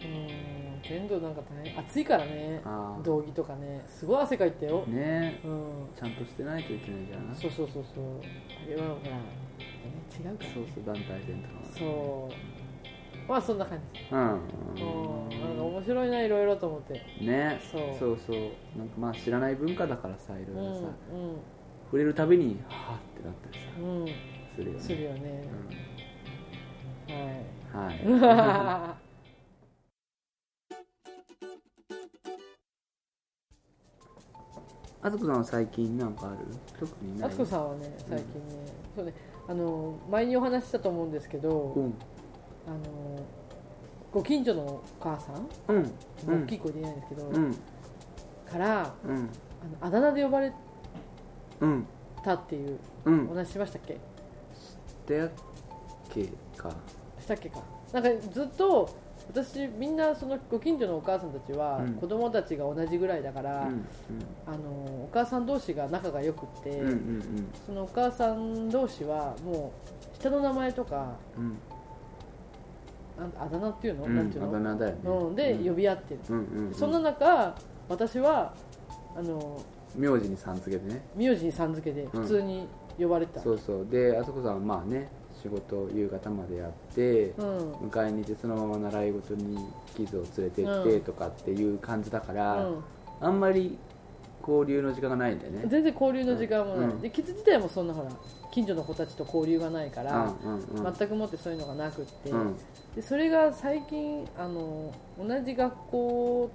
[0.03, 0.07] う
[0.51, 0.55] ん
[0.87, 1.79] 剣道なんか大変。
[1.79, 2.61] 暑いからね。
[2.63, 3.03] あー。
[3.03, 3.83] 道着とかね。
[3.87, 5.41] すごい汗かいたよ、ね。
[5.43, 5.87] うん。
[5.95, 7.35] ちゃんとしてないといけないじゃん。
[7.35, 8.03] そうそうそうそう。
[8.21, 9.23] あれはほら、ね、
[10.13, 10.51] 違うから。
[10.51, 12.54] そうそう団体戦とかはそう
[13.27, 14.19] まあそんな感じうん。
[14.19, 15.29] うん。
[15.39, 16.93] なんか面白いないろいろと思って。
[17.21, 17.59] ね。
[17.71, 18.17] そうそう。
[18.25, 18.37] そう
[18.77, 21.37] なんかまあ知らない文化だからさいろいろさ、うん。
[21.85, 23.71] 触れるたびにはあってなったりさ。
[23.79, 24.01] うん。
[24.01, 24.07] うん
[24.55, 24.79] するよね。
[24.79, 25.43] するよね、
[27.09, 27.79] うん。
[27.79, 27.95] はい。
[28.21, 28.95] は
[35.01, 36.37] あずこさんは最近なんかある
[36.79, 37.19] 特にい。
[37.19, 38.23] ないあつこさんはね最近ね、
[38.95, 39.13] そうね
[39.47, 41.93] あの前にお話ししたと思うんですけど、うん
[42.67, 42.77] あの
[44.11, 45.75] ご近所のお母さん、うん。
[46.27, 47.55] うん大きい声で言えないんですけど、うん。
[48.49, 49.15] からうん。
[49.17, 49.29] あの
[49.81, 50.53] あだ名で呼ばれ
[51.59, 51.85] うん
[52.23, 53.25] たっていううん。
[53.25, 53.97] お話ししましたっけ？
[55.07, 55.31] でやっ
[56.09, 56.71] けか。
[57.19, 57.61] したっけか。
[57.91, 58.89] なんかずっと
[59.27, 61.93] 私みんなそのご近所のお母さんたちは、うん。
[61.95, 63.85] 子供たちが同じぐらいだから、うん。
[64.47, 67.47] あのお母さん同士が仲が良くって、うんうん。
[67.65, 69.73] そのお母さん同士はも
[70.13, 71.57] う下の名前とかうん
[73.17, 74.99] なんあだ名っていうの、うんなんていうあだの、名だよね。
[75.03, 75.65] うん、で、うん。
[75.69, 76.19] 呼び合ってる、
[76.73, 77.55] そんな中
[77.87, 78.53] 私は
[79.15, 79.61] あの
[79.95, 81.05] 名字にさん付けでね。
[81.15, 82.67] 名字にさん付けで普通に
[82.99, 83.87] 呼ばれてた、そうそう。
[83.89, 85.07] であそこさんはまあね
[85.41, 87.71] 仕事夕方までやってうん。
[87.89, 89.57] 迎えに行ってそのまま習い事に
[89.95, 90.89] キズを連れて行っうん。
[90.91, 92.83] てとかっていう感じだから、うん。
[93.21, 93.77] あんまり
[94.47, 95.63] 交流の時間がないんだよね。
[95.67, 97.01] 全然交流の時間もない、うん。
[97.01, 98.09] でキッズ自体もそんなほら
[98.51, 102.55] 近所の子たちと交流がないから、うんうんうん全くもってそういうのがなくって、うん。
[102.95, 106.51] でそれが最近あの同じ学校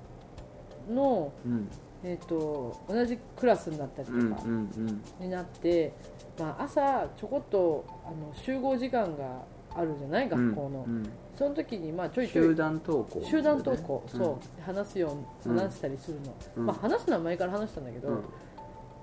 [0.88, 1.68] の、うん。
[2.02, 5.02] えー、と同じクラスになったりとかうんうんうん。
[5.20, 5.92] になって、
[6.38, 9.42] まあ、朝ちょこっとあの集合時間が
[9.74, 13.22] あるじゃない学校の、うんその時にまあちょいちょい集団登校。
[13.24, 14.18] 集団登校、うん。
[14.20, 14.62] そう。
[14.62, 16.66] 話すよううん話したりするの、うん。
[16.66, 18.24] まあ、話すのは前から話したんだけど、うん。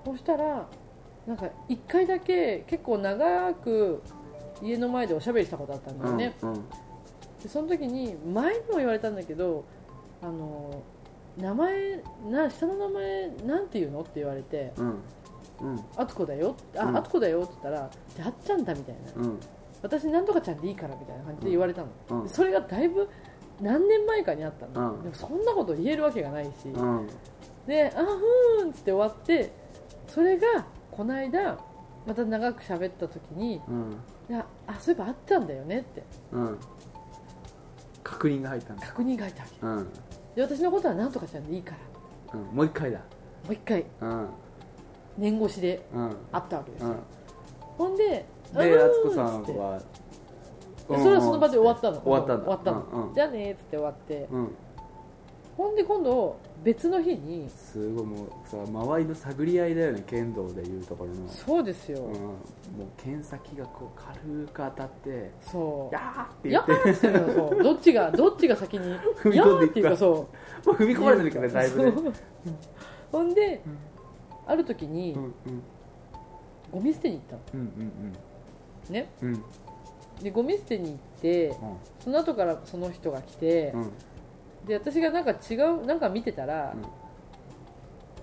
[0.04, 0.68] そしたら
[1.26, 4.00] なんか1回だけ結構長く
[4.62, 6.54] 家の前でおしゃべりしたことあったんだよね、うん。
[7.42, 9.64] でその時に前にも言われたんだけど
[10.22, 10.80] あの
[11.36, 14.02] 名前な下の名前なんて言うの？
[14.02, 14.86] って言われてうん。
[15.60, 16.96] うん「あつこだよ」あ、うん。
[16.96, 19.22] あつこだよ」って言ったら「じゃああっちゃんだ」みたいな。
[19.22, 19.40] うん
[19.82, 22.22] 「私なんとかちゃんでいいから」みたいな感じで言われたの、うん。
[22.24, 23.08] でそれがだいぶ
[23.60, 25.02] 何年前かにあったの、うん。
[25.02, 27.08] でもそんなこと言えるわけがないし、うん。
[27.66, 29.52] で「あふーん」って終わって
[30.06, 31.58] それがこの間
[32.06, 33.96] また長く喋った時にうん
[34.28, 36.02] 「いやあそういえばあったんだよね」って。
[36.32, 36.58] うん。
[38.02, 38.86] 確認が入ったんだ。
[38.86, 39.66] 確認が入ったわけ。
[39.66, 39.88] うん。
[40.34, 41.76] で私のことはなんとかちゃんでいいか
[42.32, 42.40] ら。
[42.40, 42.56] うん。
[42.56, 42.98] もう一回だ。
[42.98, 43.04] も
[43.50, 43.84] う一回。
[44.00, 44.28] うん。
[45.18, 46.16] 年越しでうん。
[46.32, 46.96] 会ったわけですよ、うん。
[47.76, 49.78] ほんで「で敦子さんは
[50.88, 52.00] でそれはその場で終わったの？
[52.00, 52.44] 終わったんだ。
[52.44, 53.14] 終わったの、うんうん。
[53.14, 54.28] じゃあねーっつって終わって。
[54.30, 54.54] うん。
[55.56, 61.28] ほんで今度別の日にすごいもうさ周りの探り合いだよね剣道でいうところの。
[61.28, 62.32] そうですよ、うん、もう
[62.96, 65.94] 剣先がこう軽く当たって「そう。
[65.94, 66.88] やー!」っていや言って。
[66.88, 67.62] ーっつってのそう。
[67.64, 70.12] どっちがどっちが先に踏み込んでいっていうかそう。
[70.14, 70.26] も
[70.66, 71.92] う踏み込まれてるからねだいぶね。
[71.92, 72.12] そ う
[73.12, 73.78] ほんで、うん。
[74.46, 75.32] ある時にうんうん。
[76.72, 77.42] ゴミ捨てに行ったの。
[77.54, 78.12] うんねうん
[79.22, 79.42] うん。
[80.22, 81.54] でゴミ捨てに行って
[82.00, 83.92] その後からその人が来て、うん。
[84.66, 86.84] で私がなんか違うなんか見てたら「うん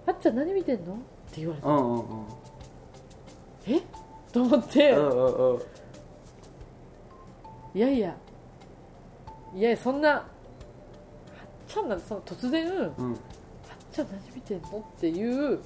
[0.08, 0.97] あっちゃん何見てんの?」っ
[1.32, 1.67] て言われた。
[1.69, 2.06] うんうんうん。
[3.67, 3.82] え？
[4.32, 5.62] と思って、うんうんうん。
[7.73, 8.15] いやいや。
[9.56, 10.23] いやそんなはっ
[11.67, 13.17] ちゃんなんてその突然はっうん
[13.91, 14.80] ちゃん何見てんの？
[14.80, 15.60] っていう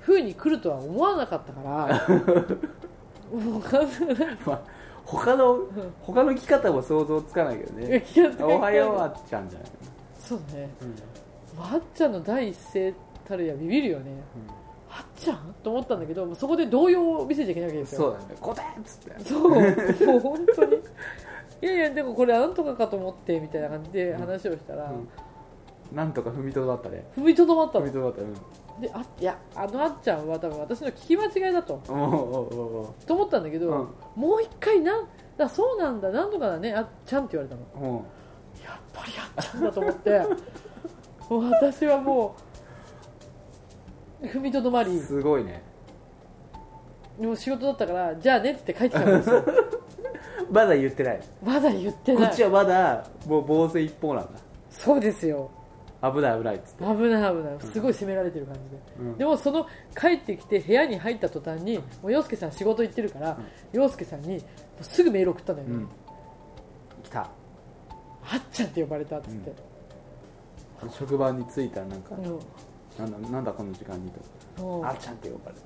[0.00, 2.06] 風に来るとは思わなかったから
[4.46, 4.62] まあ
[5.04, 5.58] 他の
[6.02, 8.04] 他の生き方も想像つかないけどね。
[8.40, 9.68] おはようあっちゃんじゃない。
[10.18, 10.68] そうね。
[10.82, 10.94] うん。
[11.62, 12.94] あっちゃんの第一声
[13.26, 14.12] たるやビビるよね。
[14.88, 15.54] あっちゃん？
[15.62, 18.00] と思ったんだけどそこで動揺を見せちゃいけないわけですよ。
[18.00, 18.24] そうだね。
[18.40, 19.24] 答えっつって。
[19.24, 19.50] そう。
[19.50, 20.76] もう本当に。
[21.62, 25.08] いやいやでもこれなんとかかと思ってみたいな感じで話をしたら、うん。
[25.96, 27.04] なんとか踏みとどまったね。
[27.16, 27.86] 踏みとどまったの。
[27.86, 28.22] 踏みとどまった
[28.80, 31.80] であいやあのあっちゃんは多分私の聞き間違いだと。
[31.88, 32.86] うんおうおうおう。
[32.86, 33.74] おと思ったんだけど、う
[34.18, 34.20] ん。
[34.22, 37.88] もう一回なんだそうなんだなんとかだねあっちゃんって言われたの。
[37.88, 37.94] うう。
[37.94, 37.96] ん
[38.64, 40.20] やっぱりあっちゃんだと思って。
[41.28, 42.34] もう私はも
[44.22, 44.98] う踏みとどまり。
[45.00, 45.62] すごいね。
[47.18, 49.44] でも仕事だったからじゃあねって帰ってきたんですよ。
[50.50, 51.20] まだ言ってない。
[51.44, 52.26] まだ言ってない。
[52.28, 54.30] こっちはまだもう防水一方なんだ。
[54.70, 55.50] そうですよ
[56.02, 57.58] 危ない危ないっつって、危ない危ない。
[57.60, 59.18] すごい責められてる感じで、うん。
[59.18, 59.66] でもその
[59.98, 63.38] 帰ってきて部屋に入った途端にもう陽介さん仕事行ってるから
[63.72, 64.42] 陽介さんに
[64.80, 65.88] すぐメール送ったのよ、うん。
[67.02, 67.20] 来た。
[67.20, 67.26] あ
[68.36, 69.52] っちゃんって呼ばれたっつって、
[70.98, 72.38] 職場に着いたらなんか、うん。
[72.98, 74.10] なんだなんだこの時間に
[74.56, 74.86] と。
[74.86, 75.62] あっちゃんって呼ばれた。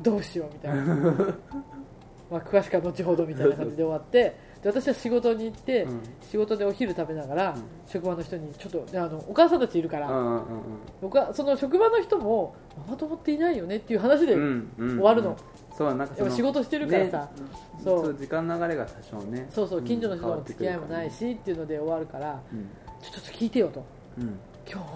[0.00, 0.84] どうしようみたいな
[2.30, 6.00] まあ詳しくは後ほどみたいな感じで終わってで私は仕事に行って、うん。
[6.22, 7.62] 仕事でお昼食べながら、うん。
[7.86, 10.42] 職場の人にちょっとねあのお母さんたちいるから、うんうん
[11.02, 12.56] おかその職場の人も
[12.86, 15.36] ママ友っていないよねっていう話で、うんうんうん終わるの。
[15.76, 17.42] そうなんかそのやっぱ仕事してるからさね
[17.82, 18.04] そう。
[18.04, 22.68] そう時間の流れが多少ねそうそう近所の人と変わの付き合いもないしっていうので終わるからうん。
[23.02, 23.84] ちょちょっと聞いてよと。
[24.18, 24.38] うん。
[24.66, 24.86] 今日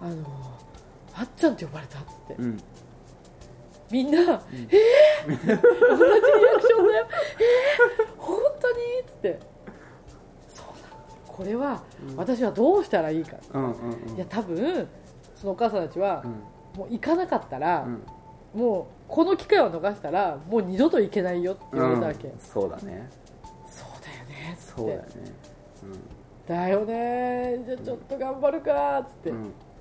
[0.00, 0.24] あの
[1.12, 2.58] あっちゃんって呼ばれたっつって、うん
[3.90, 7.06] みんな、えー、同じリアクションだよ。
[7.38, 8.76] えー、本当に？
[9.00, 9.40] っつって。
[10.48, 10.96] そうなの
[11.26, 11.82] これは
[12.16, 14.16] 私はどうしたらいいか、うんうんうん。
[14.16, 14.86] いや多分
[15.34, 16.30] そのお母さんたちはう、ん。
[16.80, 18.60] もう行かなかったら、うん。
[18.60, 22.38] もうこの機会を逃したらもう二度と行けないよって言われたわけ、うん。
[22.38, 23.08] そうだね。
[23.66, 24.58] そうだよね。
[24.58, 25.06] そうだよね。
[26.46, 27.62] だよね。
[27.66, 29.32] じゃあちょっと頑張るかっつって、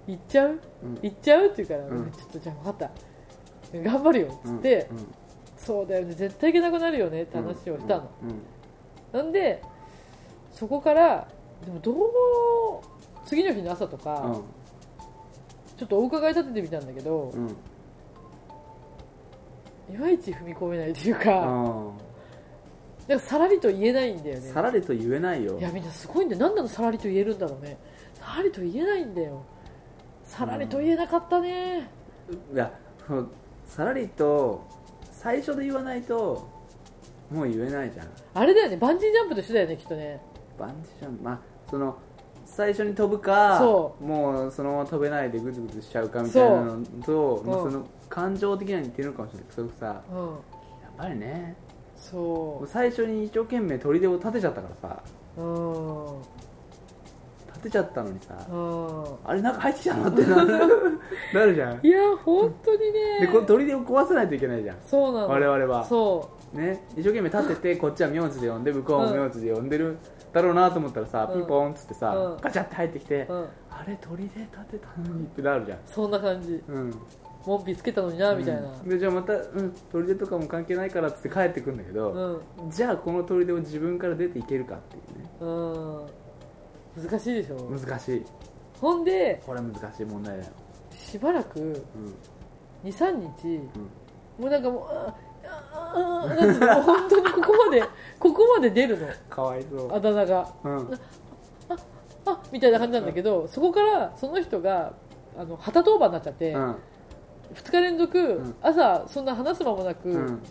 [0.08, 0.60] 行っちゃう？
[0.84, 1.00] うん。
[1.02, 1.46] 行っちゃう？
[1.46, 2.12] って言うから、うん。
[2.12, 2.92] ちょっとじゃあ分かった
[3.74, 4.98] 頑張るよっつって、うん
[5.58, 6.14] そうだよね。
[6.14, 8.42] 絶対行けなくなるよねって話をしたの、うん
[9.12, 9.62] なんで
[10.52, 11.28] そこから
[11.66, 11.96] でもどう
[13.26, 14.34] 次の日の朝とか、うん。
[15.78, 17.48] ちょっとお伺い立ててみたんだけど、うん。
[19.94, 21.98] いまいち踏み込めないといううか、ん。
[23.08, 24.42] なんかさらりと言えないんだよね。
[24.50, 25.58] さらりと言えないよ。
[25.60, 26.42] いやみんなすごいんだよ。
[26.42, 27.78] なんなのさらりと言えるんだろうね。
[28.14, 29.44] さらりと言えないんだよ。
[30.24, 31.90] さらりと言えなかったね、
[32.54, 32.72] いや
[33.08, 33.28] その
[33.68, 34.66] さらりと
[35.12, 36.50] 最初で言わないと
[37.30, 38.08] もう言えないじゃん。
[38.34, 40.20] あれだよねバンジージャンプと一緒だよねきっとね。
[40.58, 41.24] バンジージャンプ？
[41.24, 41.98] まあその
[42.46, 50.02] 最初に飛ぶかそもうそのまま飛べないでグズグズしちゃうかみたいなのとまあうんその感情的には似てるのかもしれないそれさ。
[50.10, 50.18] うん。
[50.18, 50.32] やっ
[50.98, 51.56] ぱりね。
[51.98, 55.04] そ最初に一生懸命砦を立てちゃったからさ。
[55.38, 56.22] ううん
[57.58, 58.36] 立てちゃったのにさ。
[58.50, 59.30] うん。
[59.30, 60.36] あれなんか入ってきたのってな
[61.34, 61.86] なるじゃん。
[61.86, 63.20] いや本当にね。
[63.22, 64.78] でこの砦を壊さないといけないじゃん。
[64.86, 65.28] そうなの。
[65.30, 65.84] 我々は。
[65.86, 66.86] そね。
[66.96, 69.98] 一生懸命立てて こっちは名字で呼んで向こうも名字で呼んでる
[70.34, 71.40] だろうなと思ったらさ、うん。
[71.40, 72.42] ピンポンっつってさ、うん。
[72.42, 75.80] ガチャって入ってきて、う、うん、あれ砦立てたのにってなるじゃん。
[75.86, 76.64] そんな感じ。
[76.68, 76.94] うん。
[77.46, 78.62] 門扉つけたのになみたいな。
[78.62, 78.90] うん。
[78.90, 82.70] でじゃあまた、うん、砦とかも関係ないからっつって帰ってくんだけど、うん。
[82.70, 85.30] じゃあこの砦を自分から出ていけるかっていうね。
[85.40, 86.27] うん
[87.02, 87.56] 難しいでしょ。
[87.70, 88.26] 難しい。
[88.82, 90.52] ほんでこれは難しい問題だよ、
[90.92, 92.90] しばらくうん。
[92.90, 94.44] 23日うん。
[94.44, 97.84] もうなんかもうああああなんつうのもう本当にここまで
[98.20, 99.08] ここまで出るの。
[99.30, 99.94] かわいそう。
[99.94, 100.48] あだ名が。
[100.64, 100.92] うん。
[102.26, 104.94] あみたいな感じなんだけどそこからその人が
[105.38, 106.76] あの旗当番になっちゃって、うん。
[107.54, 108.56] 2日連続、ん。
[108.62, 110.42] 朝そんな話す間もなく、うん。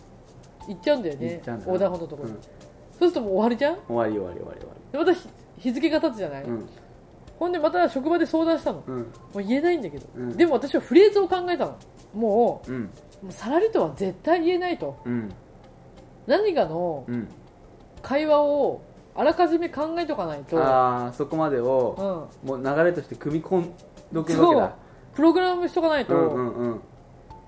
[0.67, 2.41] 行っちゃうんだよね行っちゃうんだ横断歩道のところに、うん。
[2.41, 2.51] そう
[2.99, 3.77] するともう終わりじゃん？
[3.87, 4.59] 終わり終わり終わり。
[4.59, 6.69] 終わでまた日日付が経つじゃない、りうん。
[7.39, 8.79] ほんでまた職場で相談したの。
[8.79, 9.01] もうん。
[9.01, 10.37] う言えないんだけど、うん。
[10.37, 11.75] でも私はフレーズを考えたの。
[12.13, 12.75] もうん。
[12.75, 14.97] うもうさらりとは絶対言えないと。
[15.05, 15.29] うん。
[16.25, 17.27] 何かのうん。
[18.01, 18.81] 会話を
[19.15, 23.73] あらかじめ考えとかないと、ああそこまでをうん、もう流れとして組み込ん
[24.13, 24.75] どくわけだ
[25.15, 26.81] プログラムしとかないと、うんうんうん。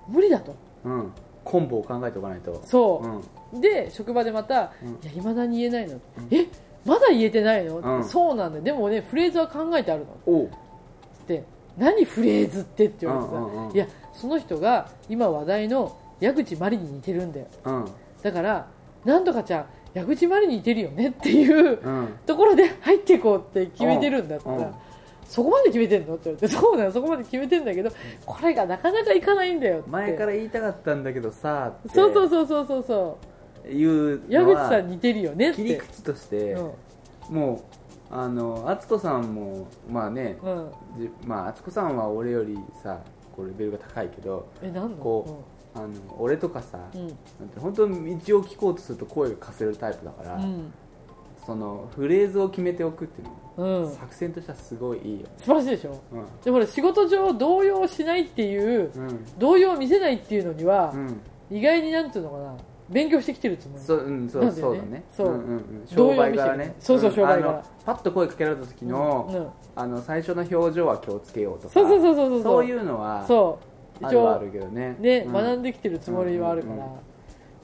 [0.08, 0.54] 無理だと。
[0.84, 1.12] うん。
[1.44, 2.60] コンボを考えておかないと。
[2.64, 3.56] そう。
[3.56, 3.60] う、ん。
[3.60, 4.88] で職場でまた「うん。
[4.88, 6.48] いやいまだに言えないの、え？
[6.84, 7.78] まだ言えてないの？
[7.78, 8.04] うん。
[8.04, 8.58] そうなんだ。
[8.58, 10.42] よでもねフレーズは考えてあるの」
[11.22, 11.44] って
[11.76, 13.74] 「何フレーズって」って言われてさ、うんうんうん。
[13.74, 17.46] いやその人が今話題の矢口真理に似てるんだよ。
[17.64, 17.84] うん。
[18.22, 18.66] だから
[19.04, 22.08] なんとかちゃん矢口真理に似てるよねっていううん。
[22.26, 24.72] ところで入っていこうって決めてるんだったら、
[25.24, 26.14] そこまで決めてんの？
[26.14, 26.92] って言われてそうだよ。
[26.92, 27.90] そこまで決めてんだけど
[28.24, 29.90] これがなかなかいかないんだよって。
[29.90, 31.94] 前から言いたかったんだけどさって。
[31.94, 33.26] そうそうそうそうそうそう
[33.68, 35.62] いう矢のは口さん似てるよねって。
[35.62, 36.72] 切り口としてう
[37.32, 37.34] ん。
[37.34, 37.64] も
[38.10, 40.70] うあの敦子さんもまあねうん。
[40.98, 43.00] じまあ敦子さんは俺よりさ
[43.36, 44.96] 構レベルが高いけどえなんの？
[44.96, 45.44] こ
[45.74, 47.06] あの俺とかさ、うん。
[47.06, 47.10] なん
[47.48, 50.72] て本当に道を聞こうとすると声がかせるタイプだから、うん。
[51.46, 56.00] そのフレーズを決めておくっていうの、うん、うん、作戦としてはすごいいいよ、素晴らしいでしょ？
[56.12, 56.26] うん。
[56.44, 59.38] でほら仕事上動揺しないっていううん。
[59.38, 61.20] 動揺を見せないっていうのにはう、ん、
[61.50, 62.56] 意外になんていうのかな？
[62.90, 63.82] 勉強してきてるつもり。
[63.82, 64.72] そううんそうなんだよね。
[64.72, 65.04] そうだね。
[65.16, 65.28] そう。
[65.28, 66.58] んんうん、商動揺売柄ね。
[66.58, 66.74] 見せる。
[66.80, 69.36] そうそう商売柄あのパッと声かけられた時の,、うん。
[69.36, 72.42] うんあの最初の表情は気をつけようとかそうそうそうそうそう。
[72.42, 73.58] そういうのはそ
[74.02, 74.04] う。
[74.04, 74.96] 一るはあるけどね。
[74.98, 75.32] ね、うん。
[75.32, 76.88] 学んできてるつもりはあるから、うんうん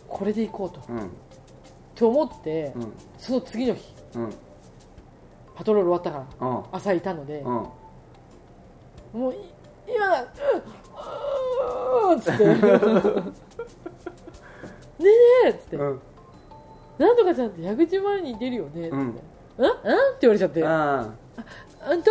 [0.08, 1.10] これでいこうと、うん。
[1.96, 2.92] と思って、うん。
[3.18, 4.30] その次の日うん。
[5.56, 6.64] パトロール終わったからうん。
[6.70, 7.46] 朝いたので、うん。
[9.20, 9.36] もうい
[9.88, 13.32] 今だうーっつって
[14.98, 15.10] ねえね
[15.46, 16.00] えっつって、うん。
[16.98, 19.00] なんとかちゃんって矢口前に出るよねって、うん。
[19.00, 19.12] うん、うん？
[19.12, 19.76] って
[20.22, 20.64] 言われちゃって。
[20.64, 21.12] あ
[21.86, 21.94] あ。
[21.94, 22.10] んた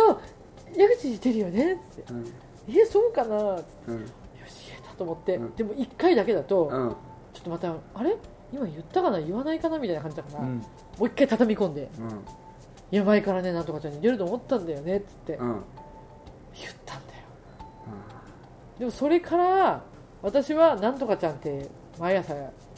[0.76, 2.12] 矢口に出るよねっつって。
[2.12, 2.34] ーうん。
[2.68, 3.70] えそうかなっつって。
[3.88, 4.00] うん。
[4.00, 4.06] よ
[4.46, 5.54] し言えたと思って、うん。
[5.54, 6.96] でも1回だけだと、うん。
[7.32, 8.16] ちょっとまたあれ？
[8.52, 9.20] 今言ったかな？
[9.20, 9.78] 言わないかな？
[9.78, 10.58] みたいな感じだから、うん。
[10.58, 10.64] も
[11.00, 11.88] う一回畳み込んで。
[11.98, 12.24] うん
[12.92, 15.34] 「いや前からねなんとかちゃんに出ると思ったんだよね」っつって。
[15.34, 15.62] うん。
[16.54, 17.18] 言ったんだよ。
[18.78, 19.82] でもそれから
[20.22, 21.68] 私はなんとかちゃんって
[21.98, 22.34] 毎朝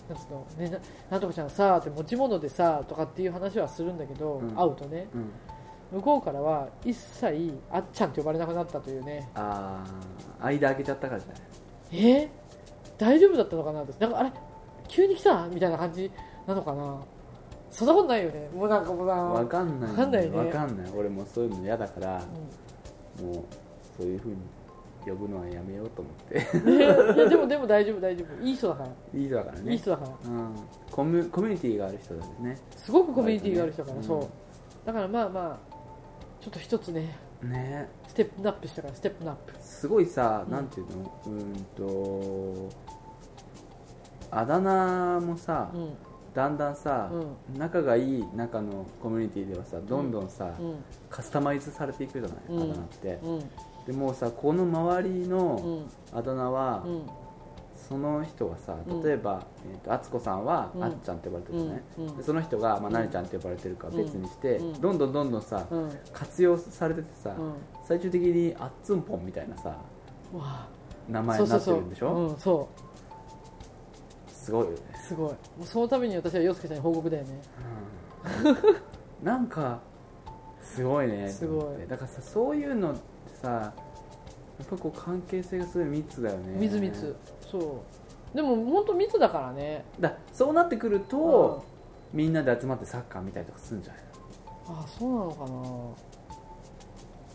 [0.08, 0.78] なんつうの、ね、な
[1.10, 4.50] なんとかちゃんさって持ち物でさとかっていう話はするんだけど、うん。
[4.54, 5.30] 会うとねうん。
[5.98, 9.28] 向こうからは一切あっちゃんって呼ばれなくなったというね。
[9.34, 9.84] あ
[10.40, 12.10] あ間開けちゃったからじゃない？
[12.10, 12.24] え？
[12.24, 12.28] ー
[12.98, 13.82] 大丈夫だったのかな？
[13.82, 14.18] ってなんか。
[14.18, 14.32] あれ？
[14.86, 15.46] 急に来た？
[15.48, 16.10] みたいな感じ
[16.46, 16.98] なのかな？
[17.70, 18.48] そんなことないよね。
[18.54, 19.90] もうなんかもうなわかんない。
[19.90, 20.36] わかんないね。
[20.36, 20.92] わかんない。
[20.94, 22.22] 俺もそういうの嫌だから
[23.20, 23.44] うもう
[23.96, 24.36] そういうふうに
[25.06, 26.58] 呼ぶのはやめようと思って。
[26.58, 28.44] んねいやでもでも大丈夫大丈夫。
[28.44, 29.72] いい人だから、いい人だからね。
[29.72, 30.30] いい人だから。
[30.30, 30.54] うん、
[30.90, 32.58] コミュコミュニティがある人だよね。
[32.76, 34.00] すごくコミュニティがある人だから、う。
[34.00, 34.04] ん。
[34.04, 35.58] そうだからまあまあ
[36.40, 37.88] ちょっと一つねね。
[38.08, 39.54] ステップアップしたからステップアップ。
[39.60, 41.20] すごいさ、うんなんていうの？
[41.26, 42.70] うーんと
[44.30, 45.90] あだ名もさ、うん。
[46.34, 50.74] だんだんさ、う仲がいい中のコミュニティではさどんどんさ、うん。
[51.08, 52.62] カスタマイズされていくじゃない、うん。
[52.70, 53.18] あだ名って。
[53.22, 53.50] うん
[53.88, 55.90] でもうさこの周りうのん。
[56.12, 57.02] あだ名は、うん。
[57.88, 59.02] その人がさうん。
[59.02, 60.84] 例えば、えー、と敦子さんは、うん。
[60.84, 62.06] あっちゃんって呼ばれてるじゃない、うん。
[62.06, 62.16] うん。
[62.18, 62.92] でその人が、まあ、うん。
[62.92, 64.80] 何ちゃんって呼ばれてるかは別にして、うん。
[64.80, 65.90] どんどんどんどんさ、うん。
[66.12, 67.54] 活用されててさ、うん。
[67.86, 69.74] 最終的にあっつんぽんみたいなさ
[71.08, 72.12] 名前になってるんでしょ？
[72.12, 72.68] うんそ
[74.28, 75.30] すごいよね、うすごい。
[75.30, 77.40] もうそのために私は洋介ちゃんに報告だよね。
[78.44, 79.26] うん。
[79.26, 79.80] なんか
[80.62, 81.28] すごいね。
[81.32, 81.88] すごい。
[81.88, 82.94] だからさそういうの
[83.42, 86.56] さやっぱこう関係性がすごい密だよね。
[86.58, 87.14] 密密。
[87.50, 88.36] そう。
[88.36, 89.84] でも本当密だからね。
[90.00, 91.64] だそうなってくると、
[92.12, 94.02] みんなで集まってサッカー見たりとかするんじゃない？
[94.68, 96.18] あそうなのかな。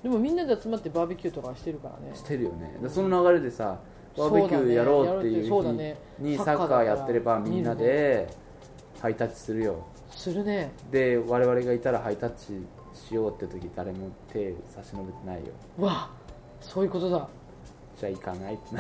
[0.04, 2.14] でもみんなで集まってバーベキューとかしてるからね。
[2.14, 2.78] してるよね。
[2.82, 3.80] でその流れでさ
[4.18, 5.50] バーベキューやろうっていう日
[6.20, 8.28] にサッカーやってればみんなで
[9.02, 9.88] ハイタッチするよ。
[10.12, 10.74] するね。
[10.92, 12.68] で我々がいたらハイタッチ
[13.14, 15.44] しようって時誰も手差し伸べてないよ。
[15.78, 16.10] うわ
[16.60, 17.28] そういうことだ。
[18.00, 18.76] じゃあ行かないってそ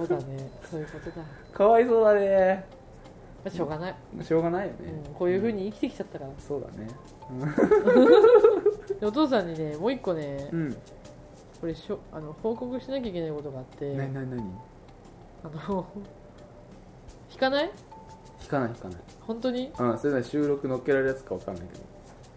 [0.00, 0.50] うだね。
[0.70, 1.22] そういうことだ。
[1.52, 2.64] かわいそうだね。
[3.44, 4.78] まあしょうがない、しょうがないよね、
[5.08, 6.30] うん、こういうふうに生きてきちゃったから。
[6.38, 6.88] そうだね。
[8.98, 10.72] でお父さんにねもう一個ね、うん。
[11.60, 13.94] これしょあの報告しなきゃいけないことがあって。
[13.94, 14.42] なになになに
[15.44, 15.86] あの
[17.30, 17.70] 引かない？
[18.42, 19.00] 引かない引かない。
[19.26, 19.72] 本当に？
[19.78, 21.64] うんそれなら収録乗っけられるやつかわかんない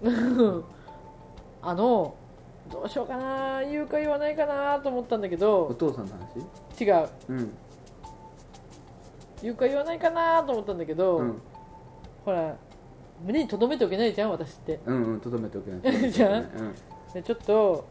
[0.01, 0.63] けど。
[1.61, 2.15] あの
[2.71, 6.11] どうしようかな言うか言わないかなと思ったんだけおど父さんの
[6.75, 6.83] 話？
[6.83, 7.09] 違う。
[7.29, 7.53] うん。
[9.41, 11.41] 言うか言わないかなと思ったんだけど、うん。
[12.25, 12.55] ほら
[13.25, 14.79] 胸に留めておけないじゃん私って。
[14.85, 16.11] うんうんとどめておけない。
[16.11, 16.45] じゃあうん。
[17.13, 17.85] でちょっと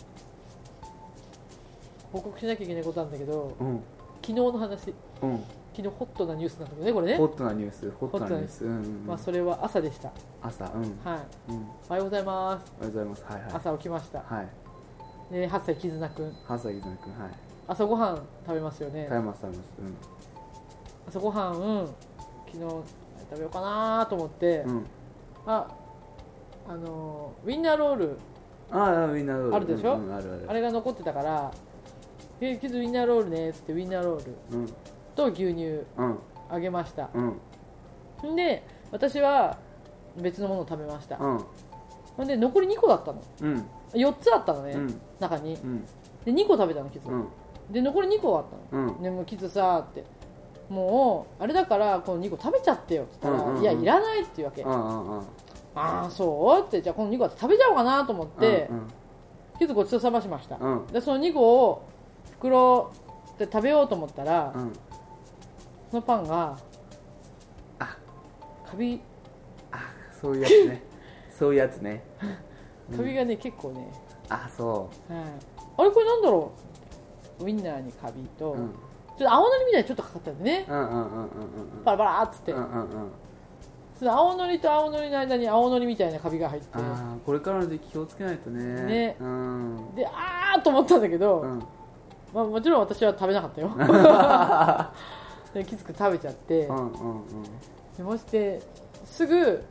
[2.12, 3.54] 報告しなきゃいけないことなんだけど。
[3.60, 3.82] うん。
[4.20, 4.94] 昨日の話。
[5.22, 7.16] うん昨日ホットなニュースなんだけどねこれね。
[7.16, 8.64] ホットなニュースホットなニュース。
[8.64, 9.06] うんうんうん。
[9.06, 10.10] まあ、それは朝でした。
[10.42, 10.82] 朝うん。
[10.82, 11.20] うんはい。
[11.48, 11.58] おは
[11.88, 12.68] おはようございます。
[12.84, 13.24] ようございます。
[13.24, 13.52] はいはい。
[13.54, 14.18] 朝起きました。
[14.20, 14.48] はい。
[15.32, 16.32] で8歳絆くん。
[16.44, 17.00] ハサギ君はい。
[17.68, 19.04] 朝ごはん食べますよね。
[19.08, 19.68] 食べます食べます。
[21.08, 22.84] 朝ごはん、うん、昨日食
[23.36, 24.76] べようかなと思って、うん。
[24.76, 24.86] うん
[25.46, 25.66] あ
[26.68, 28.18] あのウィンナーロール。
[28.70, 29.56] ああウインナーロール。
[29.56, 29.94] あるでしょ？
[29.94, 30.44] うんうんあるある。
[30.48, 31.50] あれが残ってたから
[32.40, 34.32] 「えキズウィンナーロールね」っつってウィンナーロール。
[34.52, 34.66] うん
[35.14, 36.18] と牛乳うん。
[36.50, 37.08] あげました。
[37.14, 38.32] うん。
[38.32, 39.56] んで私は
[40.16, 41.16] 別のものを食べました。
[41.18, 41.44] うん。
[42.16, 43.22] ほんで残り2個だったの。
[43.40, 43.66] うん。
[43.92, 45.00] 4つあったのね、うん。
[45.18, 45.54] 中に。
[45.54, 45.84] うん。
[46.24, 47.28] で2個食べたのキズ、うん。
[47.70, 48.86] で残り2個あったの。
[48.88, 49.02] うん。
[49.02, 50.04] でもキズさって。
[50.68, 53.62] もうあれだからこの2個食べちゃってよって言ったら、うんうんうん。
[53.62, 55.24] いやいらないって言うわけ、うんうんうん。
[55.74, 56.80] ああそうって。
[56.80, 58.88] じゃあこの2個は食べちゃおうかなと思って、うん
[59.58, 60.86] キズごちそうさましました、うん。
[60.88, 61.82] でその2個を
[62.32, 62.90] 袋
[63.38, 64.72] で食べようと思ったら、うん
[65.92, 66.56] そのパンが
[67.78, 67.96] あ。
[68.64, 68.98] カビ。
[69.70, 70.82] あそういうやつね。
[71.38, 72.02] そういうやつね。
[72.96, 73.92] カビがね、結構ね、
[74.30, 75.18] あそはい、
[75.76, 76.50] あれこれなんだろ
[77.40, 77.44] う？
[77.44, 78.70] ウインナーにカビと、ううん。
[78.70, 78.74] ちょ
[79.16, 80.64] っと青のりみたいにちょっとかかったんでね。
[80.66, 82.88] バラバラーっつって、うんうん
[84.00, 84.08] うん。
[84.08, 86.68] 青のりと青のりの間に青のりみたいなカビが入って。
[86.72, 88.82] ああこれからの時期気をつけないとね。
[88.84, 89.16] ね。
[89.20, 89.94] うん。
[89.94, 91.62] であーと思ったんだけど、うん。
[92.32, 93.68] まあ、もちろん私は食べなかったよ
[95.54, 97.42] できつく食べちゃって、うんうんうん。
[97.96, 98.62] でまして
[99.04, 99.62] すぐ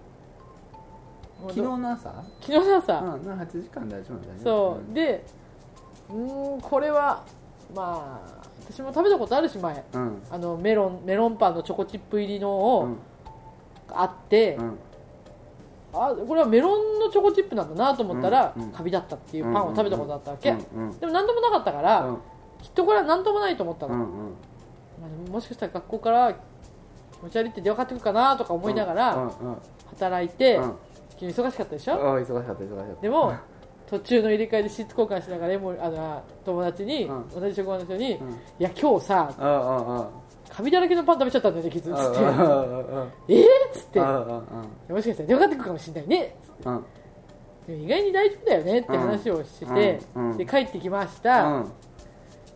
[1.41, 2.13] もう昨日の朝？
[2.39, 4.93] 昨日の朝、うんな8時間大丈夫だねそう。
[4.93, 5.25] で
[6.09, 7.23] うーんこれは
[7.73, 9.83] まあ私も食べたことあるし前。
[9.93, 10.21] うん。
[10.29, 12.97] あのメロンメロンパンのチョコチップ入りのうをん。
[13.89, 14.77] あって、うん。
[15.93, 18.71] あこれはメロンのチョコチップなんだなと思ったら、うんうん。
[18.71, 22.17] カビだったっていうパンを食べたことあったわけ、うんうんでも何ともなかったから、うん。
[22.61, 24.07] きっとこれは何ともないと思ったの、うんうん。
[24.07, 24.27] まあ
[25.29, 29.31] もしかしたら学校から気持ち悪いって電話かかってくるかなとか思いながら
[29.91, 30.75] 働いて、うん。
[31.17, 33.01] 君忙しかったでしょ、あ忙しかった忙しかった。
[33.01, 33.33] でも
[33.87, 37.29] 途中の入れ替えでシーツ交換しながらもあの友達に、うん。
[37.29, 38.31] 同じ職場の人に、うん。
[38.31, 40.09] いや今日さあああ
[40.49, 42.19] カビだらけのパン食べちゃったんだよねキズっつって
[43.29, 43.43] えー？
[43.43, 43.99] っつって。
[43.99, 46.35] もしかしたら電話かかってくるかもしれないね。
[47.67, 49.99] でも意外に大丈夫だよねって話をして、
[50.37, 51.71] で帰ってきました、うん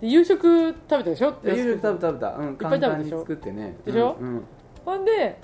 [0.02, 1.34] で夕食食べたでしょ？
[1.44, 2.36] で夕食食べた食べた。
[2.36, 3.20] うんいっぱい食べたでしょ？
[3.22, 3.78] 作ってね。
[3.86, 4.18] でしょ？
[4.20, 4.44] うんうん。
[4.84, 5.40] ほんで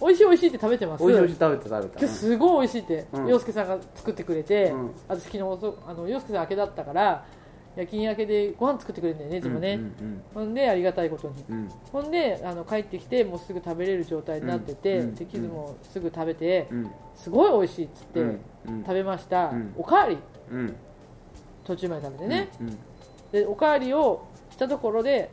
[0.00, 1.04] 美味しい美味しいって食べてます。
[1.06, 2.08] 美味しい美味しい食べた食べた。
[2.08, 3.28] すごい美味しいって、うん。
[3.28, 4.90] 洋介さんが作ってくれて、うん。
[5.08, 7.24] 私昨日遅あの洋介さん明けだったから
[7.76, 11.44] 夜勤明けでご飯作ってくれるんだよねいつもね、うんほんでありがたいことに。
[11.48, 11.56] うん。
[11.56, 16.90] うんほんであの帰ってきてもうすぐ食べれる状態になってて、うんでキズもすぐ食べて、うん。
[17.14, 18.82] すごい美味しいっつって、うんうん。
[18.82, 19.74] 食べました、うん。
[19.76, 20.18] おかわり。
[20.50, 20.74] うん。
[21.64, 22.78] 途中まで食べてね、うん
[23.34, 25.28] でおかわりをしたところで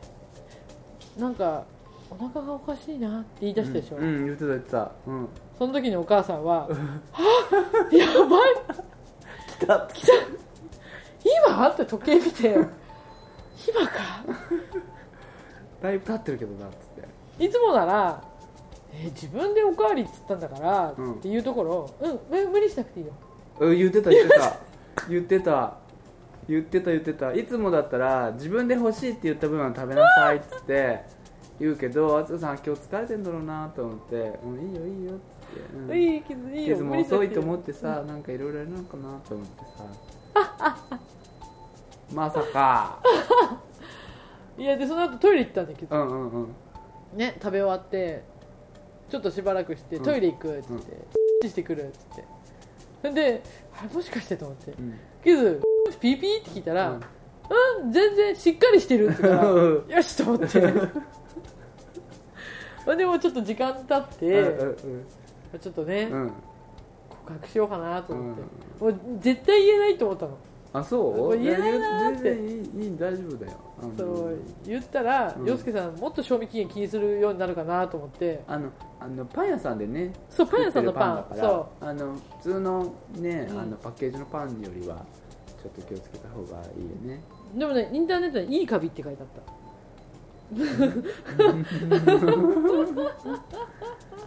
[1.16, 1.64] なんか
[2.10, 4.92] お腹がおかしいなって言い出したでしょ、うんうん言ってた言ってた。
[5.06, 5.28] うん。
[5.56, 6.76] その時にお母さんは「は
[7.12, 8.54] あ やばい。
[9.60, 9.88] 来た。
[9.94, 10.12] 来た。
[11.46, 14.24] 今?」って時計見て「今か?
[15.80, 17.08] だいぶ経ってるけどなっつって」
[17.44, 18.20] いつもなら
[18.92, 21.12] 「えー自分でおかわりっつったんだから」うん。
[21.14, 23.12] っていうところ「うんむ無理しなくていいよ。
[23.60, 24.56] うん言ってた言ってた。
[25.08, 25.81] 言ってた
[26.52, 27.32] 言ってた言ってた。
[27.32, 31.00] いつもだったら自分で欲しいって言った分は食べなさいっつって
[31.58, 35.96] 言うけどあつこさん今日疲れてんだろうなと思って「うんいいよいいよ」っつって、うん。
[35.96, 39.64] いい傷いいよいつも遅いと思ってさなんかいろいろやるのかなと思って
[40.34, 40.76] さ。
[42.12, 43.00] まさか。
[44.58, 46.54] いやでその後トイレ行ったんだけど、うんうんうん。
[47.14, 48.24] ね食べ終わって
[49.08, 50.02] ちょっとしばらくしてうん。
[50.02, 50.76] トイレ行くっつっ
[51.40, 52.24] て、してくるっつって。
[53.00, 53.42] それで
[53.78, 54.72] あれもしかしてと思って。
[54.72, 54.98] うん。
[55.24, 55.34] け
[55.92, 60.60] どピーピーって聞いたら、うん、全然しっかりしてるって言ったらうん よしと思って。
[62.84, 65.06] まあでもちょっと時間経って、うん
[65.60, 66.22] ちょっとね、うん。
[66.22, 66.32] うん
[67.22, 68.42] 告白しようかなと思って、
[68.80, 70.38] もう絶対言えないと思ったの、
[70.72, 71.38] あそう？
[71.38, 73.58] 言えないなーって全然いい大丈夫だよ。
[73.82, 73.96] うん。
[73.96, 75.46] そう言ったら、うん。
[75.46, 78.42] 洋介さんもっと賞味期限気にするようになるかなと思って。
[78.48, 81.26] あのあのパン屋さんでねそうパン屋さんのパン。
[81.30, 83.58] そからあの普通のね、うん。
[83.60, 85.04] あのパッケージのパンよりは
[85.62, 87.22] ちょっと気をつけた方がいいよね。
[87.54, 89.42] うでもねインターネットに「いいカビ」って書いてあった。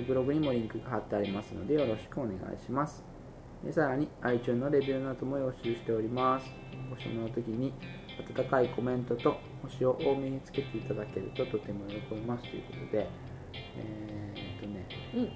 [0.08, 3.04] ブログにもリンクが貼ってありますのでよろしくお願いします。
[3.72, 6.50] さらに iTunes のレビューなども募集しております。
[6.90, 7.74] ご視聴の時に
[8.36, 13.08] 温かいコメントと星を多めにつけていただけるととても喜びますということで
[13.76, 15.30] えーっとねうん。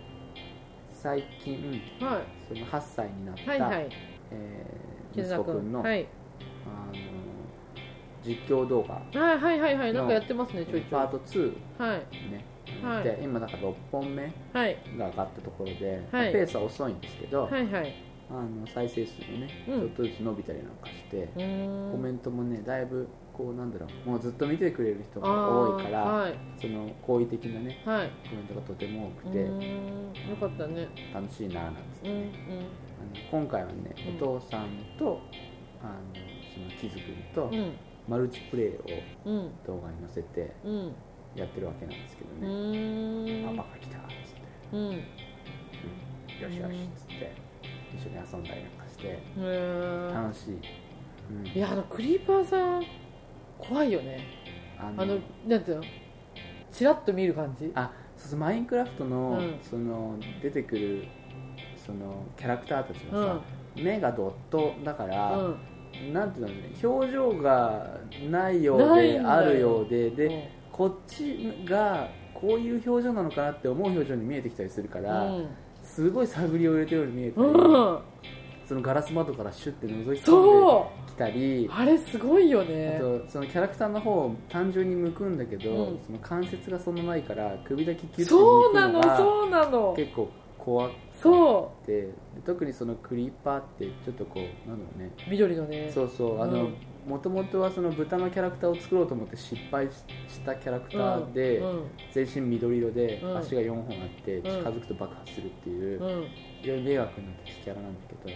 [0.91, 3.89] 最近はその8歳になった、いはいはい。
[4.31, 6.07] えー息絆子くんの、はい。
[6.65, 6.93] あの
[8.23, 8.95] 実況動画。
[8.95, 9.93] はいはいはいはい。
[9.93, 10.91] なんかやってますねちょいちょい。
[10.91, 11.99] パート2はい。
[12.31, 12.45] ね、
[12.83, 13.03] はい。
[13.03, 14.23] で今だから6本目
[14.53, 14.77] はい。
[14.97, 16.31] が上がったところで、はい。
[16.31, 17.93] ペースは遅いんですけど、はいはい
[18.29, 19.79] あの再生数もね、うん。
[19.81, 26.35] ちょっとずつ伸びたりなんかして、コメントもねだいぶこうなんだろうもうずっと見てくれる人が多いから、はい。
[26.59, 28.09] その好意的なねはい。
[28.29, 30.87] コメントがとても多くうてよかったね。
[31.13, 32.23] 楽しいななんつって、うんうん。
[32.23, 34.15] あの今回はね、うん。
[34.15, 34.67] お父さん
[34.97, 35.21] と
[35.83, 35.91] あの
[36.53, 37.73] そのキズ君とうん。
[38.07, 38.71] マルチプレイを
[39.25, 39.51] うん。
[39.67, 40.93] 動画に載せてうん。
[41.35, 42.41] やってるわけなんですけどう
[43.25, 44.79] ね、パパが来たっつって、うん。
[44.87, 44.93] うん。
[44.93, 44.99] よ
[46.49, 47.44] しよしっつって
[47.95, 49.19] 一緒に遊んだりなんかして
[50.13, 50.59] 楽しい、
[51.31, 51.47] うん。
[51.47, 52.83] いやあのクリーパーさん
[53.57, 54.19] 怖いよね。
[54.77, 55.17] あのあの
[55.47, 55.83] なんていうの？
[56.71, 57.71] チラッと見る感じ？
[57.75, 59.59] あそうそうマインクラフトの,、うん。
[59.61, 61.07] その出てくる
[61.75, 63.41] そのキャラクターたちがさ、
[63.75, 65.57] 目がドットだから、う
[66.01, 66.13] ん。
[66.13, 67.97] なんていうのね表情が
[68.29, 70.43] ないようであるようでで、うん
[70.75, 75.47] こっちがこういう表情なのかなって思う表情に見えてきたりするから、うん
[75.95, 77.99] すごい探りを入れてるように見えたり、うん。
[78.67, 85.99] そのガラス窓からシュッて覗き込んでそきたりうあれすごいよあねとそのキャラクターの方を単純に向くんだけど、うん。
[86.05, 89.93] その関節がそんなないから首だけキュッてそうなのそうなの。
[89.95, 92.11] 結構怖くそてで
[92.45, 95.11] 特にそのクリーパーってちょっとこうなんだろうね。
[95.27, 95.89] う緑のね。
[95.93, 96.75] そうそうあのうん
[97.05, 103.37] もともとはその豚のキャラクターを作ろうと思って失敗ししたキャラクターで、うん全身緑色でうん。
[103.37, 106.07] 足が4本あって近づくと爆発するっていう、うん。
[106.07, 106.27] うん
[106.61, 108.35] 非常に迷惑な敵キャラなんだけど。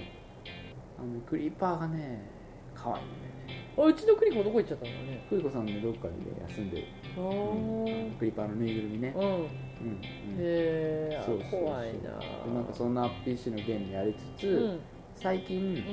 [1.00, 2.30] あのクリーパーがね
[2.76, 3.72] 可愛いんだよね。
[3.78, 5.26] あうちのクリコどこ行っちゃったのね？
[5.30, 6.14] クリコさんねどっかで
[6.54, 7.86] 休んでる、あうん。
[7.86, 9.24] ークリーパーのぬいぐるみね、うん。
[9.24, 9.48] へ
[10.38, 14.80] え怖いなでなんかそんな PC のゲームやりつつ、うん。
[15.16, 15.84] 最近、うん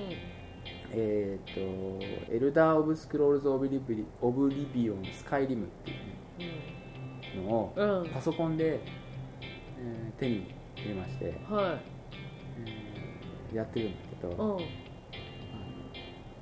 [0.92, 1.60] えっ、と
[2.32, 5.96] 「エルダー・オブ・スクロールズ・オブリビリオブリビオン・スカイリム」っていう、
[7.40, 8.02] ね、のをうん。
[8.02, 8.08] うん。
[8.10, 11.78] パソコンで、えー手に入れまして、は
[12.64, 14.58] えーやってるんだけど、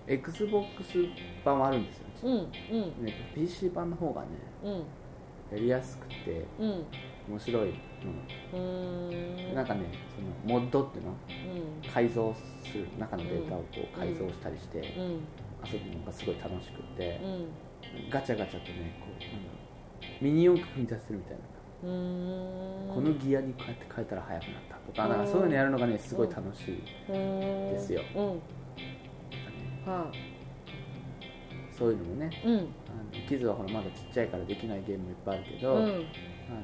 [0.06, 1.06] XBOX
[1.44, 2.36] 版はあるんですよ、うんう
[3.02, 3.04] ん。
[3.04, 4.28] ね、PC 版の方がね
[4.62, 4.72] うん。
[4.72, 6.84] やりやすくてうん。
[7.28, 7.72] 面白いの。
[8.52, 9.54] うーん。
[9.54, 9.82] なんかね
[10.14, 10.20] そ
[10.50, 11.10] のモッドっていうの？
[11.82, 11.90] うん。
[11.90, 12.40] 改造す
[12.72, 14.84] る中のデータをこう改造したりしてうん。
[15.66, 17.26] 遊ぶのがすごい楽しくてう、
[18.06, 18.10] ん。
[18.10, 19.54] ガチャガチャとねこうなんだろ
[20.20, 21.38] うミニ四駆組み出せるみたいな、
[21.82, 25.26] このギアにこうやって変えたら速くなったとかうんなん。
[25.26, 28.02] かそういうのやるのがねすごい楽しい、ですよ。
[31.76, 32.56] そういうのもねいうん。
[32.56, 32.68] あの
[33.28, 35.82] キズはほらまだちっちゃいからできないゲームもいっぱいあるけど、うん。
[35.82, 35.94] あの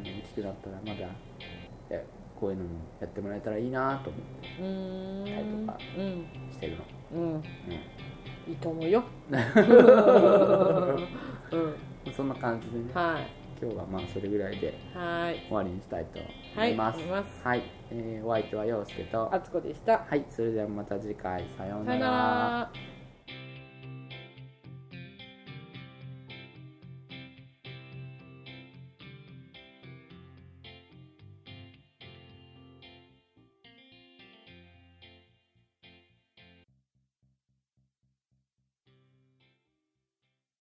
[0.03, 1.09] 大きくなったらまだ
[1.91, 2.05] え
[2.41, 2.71] こういうのも
[3.01, 7.37] やってもらえたらいいなと思ってうーんタイとかうんしてるの、うん。
[7.37, 7.43] う
[8.49, 9.05] いいと思うよ。
[9.31, 9.37] う
[11.57, 11.59] ん。
[12.11, 12.85] ん、そんな感じでね。
[12.95, 13.27] はい。
[13.63, 15.45] 今日はまあそれぐらいではい。
[15.47, 16.25] 終わりにしたいとは
[16.67, 16.99] い思います。
[17.01, 17.11] 思い
[17.45, 19.29] はい、えーお相手は陽介と。
[19.35, 19.99] あつこでした。
[19.99, 20.25] はい。
[20.31, 21.45] それではまた次回。
[21.59, 22.71] さようなら